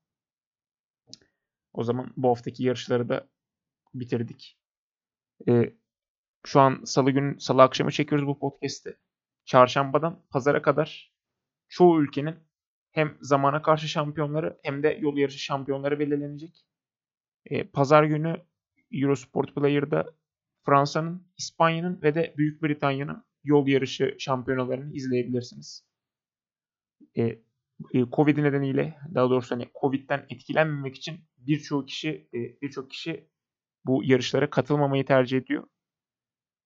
O 1.72 1.84
zaman 1.84 2.12
bu 2.16 2.28
haftaki 2.28 2.64
yarışları 2.64 3.08
da 3.08 3.28
bitirdik. 3.94 4.58
Ee, 5.48 5.74
şu 6.46 6.60
an 6.60 6.80
salı 6.84 7.10
günü, 7.10 7.40
salı 7.40 7.62
akşamı 7.62 7.90
çekiyoruz 7.90 8.26
bu 8.26 8.38
podcast'i. 8.38 8.96
Çarşambadan 9.44 10.22
pazara 10.30 10.62
kadar 10.62 11.12
çoğu 11.68 12.02
ülkenin 12.02 12.36
hem 12.92 13.18
zamana 13.20 13.62
karşı 13.62 13.88
şampiyonları 13.88 14.60
hem 14.62 14.82
de 14.82 14.98
yol 15.00 15.16
yarışı 15.16 15.38
şampiyonları 15.38 15.98
belirlenecek. 15.98 16.66
Ee, 17.46 17.64
pazar 17.64 18.04
günü 18.04 18.36
Eurosport 18.92 19.54
Player'da 19.54 20.14
Fransa'nın, 20.66 21.26
İspanya'nın 21.38 22.02
ve 22.02 22.14
de 22.14 22.34
Büyük 22.38 22.62
Britanya'nın 22.62 23.24
yol 23.44 23.66
yarışı 23.66 24.16
şampiyonalarını 24.18 24.94
izleyebilirsiniz. 24.94 25.86
E, 27.16 27.22
e, 27.94 28.10
Covid 28.12 28.38
nedeniyle 28.38 28.98
daha 29.14 29.30
doğrusu 29.30 29.54
hani 29.54 29.68
Covid'den 29.80 30.26
etkilenmemek 30.30 30.96
için 30.96 31.20
birçok 31.38 31.88
kişi 31.88 32.28
e, 32.34 32.38
birçok 32.62 32.90
kişi 32.90 33.28
bu 33.86 34.04
yarışlara 34.04 34.50
katılmamayı 34.50 35.04
tercih 35.04 35.38
ediyor. 35.38 35.64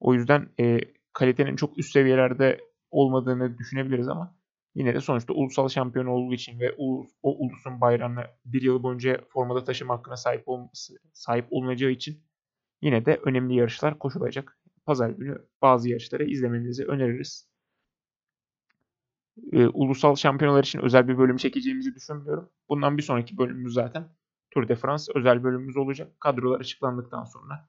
O 0.01 0.15
yüzden 0.15 0.49
e, 0.61 0.81
kalitenin 1.13 1.57
çok 1.57 1.79
üst 1.79 1.93
seviyelerde 1.93 2.61
olmadığını 2.91 3.59
düşünebiliriz 3.59 4.09
ama 4.09 4.37
yine 4.75 4.95
de 4.95 5.01
sonuçta 5.01 5.33
ulusal 5.35 5.69
şampiyon 5.69 6.07
olduğu 6.07 6.35
için 6.35 6.61
ve 6.61 6.75
o, 6.79 7.07
o 7.23 7.37
ulusun 7.39 7.81
bayrağını 7.81 8.25
bir 8.45 8.63
yıl 8.63 8.83
boyunca 8.83 9.21
formada 9.29 9.65
taşıma 9.65 9.95
hakkına 9.95 10.17
sahip 10.17 10.49
olması 10.49 10.95
sahip 11.13 11.47
olunacağı 11.51 11.91
için 11.91 12.23
yine 12.83 13.07
de 13.07 13.21
önemli 13.25 13.55
yarışlar 13.55 13.99
koşulacak. 13.99 14.59
Pazar 14.87 15.11
günü 15.11 15.39
bazı 15.63 15.89
yarışları 15.89 16.25
izlemenizi 16.25 16.85
öneririz. 16.85 17.49
Ee, 19.53 19.67
ulusal 19.67 20.17
şampiyonalar 20.17 20.65
için 20.65 20.81
özel 20.81 21.09
bir 21.09 21.19
bölüm 21.19 21.37
çekeceğimizi 21.37 21.95
düşünmüyorum. 21.95 22.51
Bundan 22.69 22.99
bir 22.99 23.03
sonraki 23.03 23.39
bölümümüz 23.39 23.75
zaten 23.75 24.09
Tour 24.53 24.69
de 24.69 24.77
France 24.77 25.13
özel 25.15 25.45
bölümümüz 25.45 25.77
olacak. 25.77 26.21
Kadrolar 26.21 26.61
açıklandıktan 26.61 27.25
sonra 27.25 27.69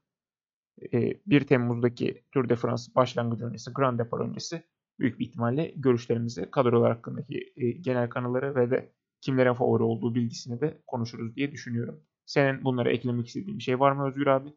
1 0.81 1.41
e, 1.41 1.45
Temmuz'daki 1.45 2.23
Tour 2.31 2.49
de 2.49 2.55
France 2.55 2.83
başlangıcı 2.95 3.45
öncesi, 3.45 3.73
Grand 3.73 3.99
Depart 3.99 4.21
öncesi 4.21 4.63
büyük 4.99 5.19
bir 5.19 5.25
ihtimalle 5.25 5.73
görüşlerimizi, 5.75 6.51
kadrolar 6.51 6.91
hakkındaki 6.91 7.53
e, 7.55 7.71
genel 7.71 8.09
kanıları 8.09 8.55
ve 8.55 8.71
de 8.71 8.91
kimlere 9.21 9.53
favori 9.53 9.83
olduğu 9.83 10.15
bilgisini 10.15 10.61
de 10.61 10.81
konuşuruz 10.87 11.35
diye 11.35 11.51
düşünüyorum. 11.51 12.01
Senin 12.25 12.63
bunlara 12.63 12.91
eklemek 12.91 13.27
istediğin 13.27 13.57
bir 13.57 13.63
şey 13.63 13.79
var 13.79 13.91
mı 13.91 14.07
Özgür 14.07 14.27
abi? 14.27 14.53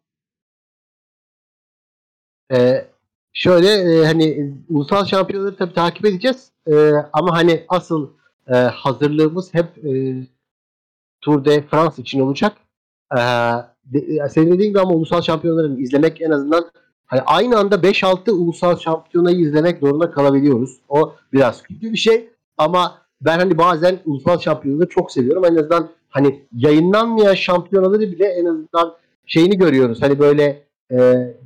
Ee, 2.52 2.88
şöyle 3.32 3.68
e, 3.68 4.06
hani 4.06 4.54
ulusal 4.68 5.04
şampiyonları 5.04 5.56
tabii 5.56 5.74
takip 5.74 6.04
edeceğiz. 6.04 6.52
E, 6.66 6.90
ama 7.12 7.36
hani 7.36 7.64
asıl 7.68 8.10
e, 8.46 8.54
hazırlığımız 8.56 9.54
hep 9.54 9.84
e, 9.84 10.22
Tour 11.26 11.44
de 11.44 11.62
France 11.62 12.02
için 12.02 12.20
olacak. 12.20 12.52
E, 13.12 13.18
de, 13.84 14.28
senin 14.28 14.52
dediğin 14.52 14.70
gibi 14.70 14.80
ama 14.80 14.94
ulusal 14.94 15.22
şampiyonları 15.22 15.80
izlemek 15.80 16.20
en 16.20 16.30
azından 16.30 16.70
hani 17.06 17.20
aynı 17.20 17.58
anda 17.58 17.74
5-6 17.74 18.30
ulusal 18.30 18.76
şampiyonayı 18.76 19.36
izlemek 19.36 19.78
zorunda 19.78 20.10
kalabiliyoruz. 20.10 20.80
O 20.88 21.12
biraz 21.32 21.62
kötü 21.62 21.92
bir 21.92 21.96
şey 21.96 22.28
ama 22.58 22.98
ben 23.20 23.38
hani 23.38 23.58
bazen 23.58 23.98
ulusal 24.04 24.38
şampiyonaları 24.38 24.88
çok 24.88 25.12
seviyorum. 25.12 25.44
En 25.44 25.56
azından 25.56 25.88
hani 26.08 26.42
yayınlanmayan 26.52 27.34
şampiyonaları 27.34 28.00
bile 28.00 28.24
en 28.24 28.44
azından 28.44 28.94
şeyini 29.26 29.58
görüyoruz. 29.58 30.02
Hani 30.02 30.18
böyle 30.18 30.62
e, 30.90 30.96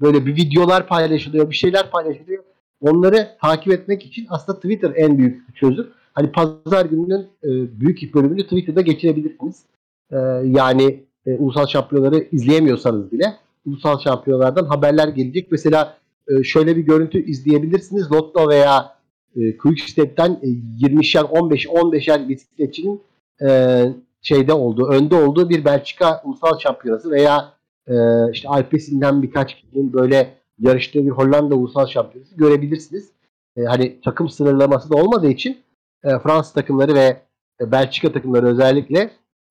böyle 0.00 0.26
bir 0.26 0.36
videolar 0.36 0.86
paylaşılıyor, 0.86 1.50
bir 1.50 1.56
şeyler 1.56 1.90
paylaşılıyor. 1.90 2.44
Onları 2.80 3.28
takip 3.40 3.72
etmek 3.72 4.06
için 4.06 4.26
aslında 4.30 4.60
Twitter 4.60 4.92
en 4.96 5.18
büyük 5.18 5.56
çözüm. 5.56 5.90
Hani 6.12 6.32
pazar 6.32 6.86
gününün 6.86 7.26
e, 7.44 7.48
büyük 7.80 8.14
bölümünü 8.14 8.42
Twitter'da 8.42 8.80
geçirebilirsiniz. 8.80 9.64
E, 10.12 10.16
yani 10.44 11.04
e, 11.26 11.34
ulusal 11.34 11.66
şampiyonları 11.66 12.26
izleyemiyorsanız 12.32 13.12
bile 13.12 13.24
ulusal 13.66 13.98
şampiyonlardan 13.98 14.64
haberler 14.64 15.08
gelecek. 15.08 15.52
Mesela 15.52 15.96
e, 16.28 16.42
şöyle 16.44 16.76
bir 16.76 16.82
görüntü 16.82 17.24
izleyebilirsiniz. 17.24 18.12
Lotto 18.12 18.48
veya 18.48 18.96
e, 19.36 19.56
Quickstep'ten 19.56 20.40
e, 20.42 20.46
20'şer 20.86 21.22
15 21.22 21.66
15'er 21.66 22.28
bisikletçinin 22.28 23.02
e, 23.48 23.82
şeyde 24.22 24.52
olduğu, 24.52 24.86
önde 24.86 25.14
olduğu 25.14 25.48
bir 25.48 25.64
Belçika 25.64 26.22
ulusal 26.24 26.58
şampiyonası 26.58 27.10
veya 27.10 27.52
e, 27.88 27.94
işte 28.32 28.48
Alpesin'den 28.48 29.22
birkaç 29.22 29.54
kişinin 29.54 29.92
böyle 29.92 30.34
yarıştığı 30.58 31.04
bir 31.04 31.10
Hollanda 31.10 31.54
ulusal 31.54 31.86
şampiyonası 31.86 32.36
görebilirsiniz. 32.36 33.10
E, 33.56 33.62
hani 33.62 34.00
takım 34.04 34.28
sınırlaması 34.28 34.90
da 34.90 34.96
olmadığı 34.96 35.30
için 35.30 35.58
e, 36.04 36.18
Fransız 36.18 36.52
takımları 36.52 36.94
ve 36.94 37.16
e, 37.60 37.72
Belçika 37.72 38.12
takımları 38.12 38.46
özellikle 38.46 39.10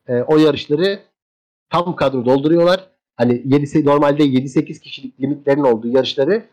e, 0.10 0.22
o 0.22 0.38
yarışları 0.38 1.00
tam 1.70 1.96
kadro 1.96 2.26
dolduruyorlar. 2.26 2.90
Hani 3.18 3.42
7 3.46 3.86
normalde 3.86 4.24
7-8 4.24 4.80
kişilik 4.80 5.22
limitlerin 5.22 5.64
olduğu 5.64 5.88
yarışları 5.88 6.50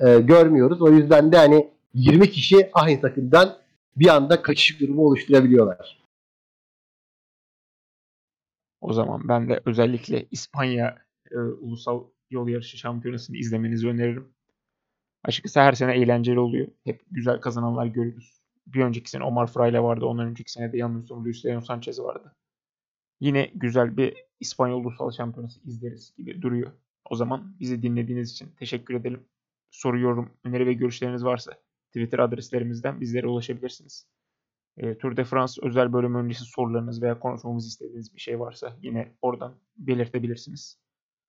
e, 0.00 0.20
görmüyoruz. 0.20 0.82
O 0.82 0.88
yüzden 0.88 1.32
de 1.32 1.36
hani 1.36 1.70
20 1.94 2.30
kişi 2.30 2.70
aynı 2.72 3.00
takımdan 3.00 3.58
bir 3.96 4.08
anda 4.08 4.42
kaçış 4.42 4.80
durumu 4.80 5.06
oluşturabiliyorlar. 5.06 6.00
O 8.80 8.92
zaman 8.92 9.28
ben 9.28 9.48
de 9.48 9.60
özellikle 9.66 10.26
İspanya 10.30 10.98
e, 11.30 11.36
Ulusal 11.38 12.04
Yol 12.30 12.48
Yarışı 12.48 12.78
Şampiyonası'nı 12.78 13.36
izlemenizi 13.36 13.88
öneririm. 13.88 14.32
Açıkçası 15.24 15.60
her 15.60 15.72
sene 15.72 15.92
eğlenceli 15.94 16.38
oluyor. 16.40 16.68
Hep 16.84 17.02
güzel 17.10 17.40
kazananlar 17.40 17.86
görürüz. 17.86 18.40
Bir 18.66 18.84
önceki 18.84 19.10
sene 19.10 19.24
Omar 19.24 19.46
Fraile 19.46 19.80
vardı. 19.80 20.04
Ondan 20.04 20.26
önceki 20.26 20.52
sene 20.52 20.72
de 20.72 20.78
yanılmıyorsam 20.78 21.24
Luis 21.24 21.44
Leon 21.44 21.60
Sanchez 21.60 22.00
vardı. 22.00 22.36
Yine 23.20 23.50
güzel 23.54 23.96
bir 23.96 24.24
İspanyol 24.40 24.84
Ulusal 24.84 25.10
Şampiyonası 25.10 25.60
izleriz 25.64 26.14
gibi 26.16 26.42
duruyor. 26.42 26.72
O 27.10 27.16
zaman 27.16 27.56
bizi 27.60 27.82
dinlediğiniz 27.82 28.32
için 28.32 28.48
teşekkür 28.58 28.94
edelim. 28.94 29.24
Soru, 29.70 30.00
yorum, 30.00 30.30
öneri 30.44 30.66
ve 30.66 30.72
görüşleriniz 30.72 31.24
varsa 31.24 31.52
Twitter 31.86 32.18
adreslerimizden 32.18 33.00
bizlere 33.00 33.26
ulaşabilirsiniz. 33.26 34.06
E, 34.76 34.98
Tour 34.98 35.16
de 35.16 35.24
France 35.24 35.52
özel 35.62 35.92
bölüm 35.92 36.14
öncesi 36.14 36.44
sorularınız 36.44 37.02
veya 37.02 37.20
konuşmamızı 37.20 37.68
istediğiniz 37.68 38.14
bir 38.14 38.20
şey 38.20 38.40
varsa 38.40 38.76
yine 38.82 39.14
oradan 39.22 39.54
belirtebilirsiniz. 39.76 40.78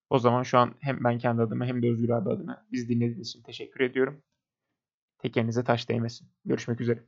O 0.10 0.20
zaman 0.20 0.44
şu 0.44 0.58
an 0.58 0.76
hem 0.80 1.04
ben 1.04 1.18
kendi 1.18 1.42
adıma 1.42 1.66
hem 1.66 1.84
de 1.84 1.92
Özgür 1.92 2.10
abi 2.10 2.30
adına 2.30 2.68
bizi 2.72 2.90
dinlediğiniz 2.90 3.30
için 3.30 3.44
teşekkür 3.44 3.80
ediyorum. 3.82 4.24
Tekerinize 5.20 5.64
taş 5.64 5.90
değmesin. 5.90 6.28
Görüşmek 6.46 6.82
üzere. 6.82 7.04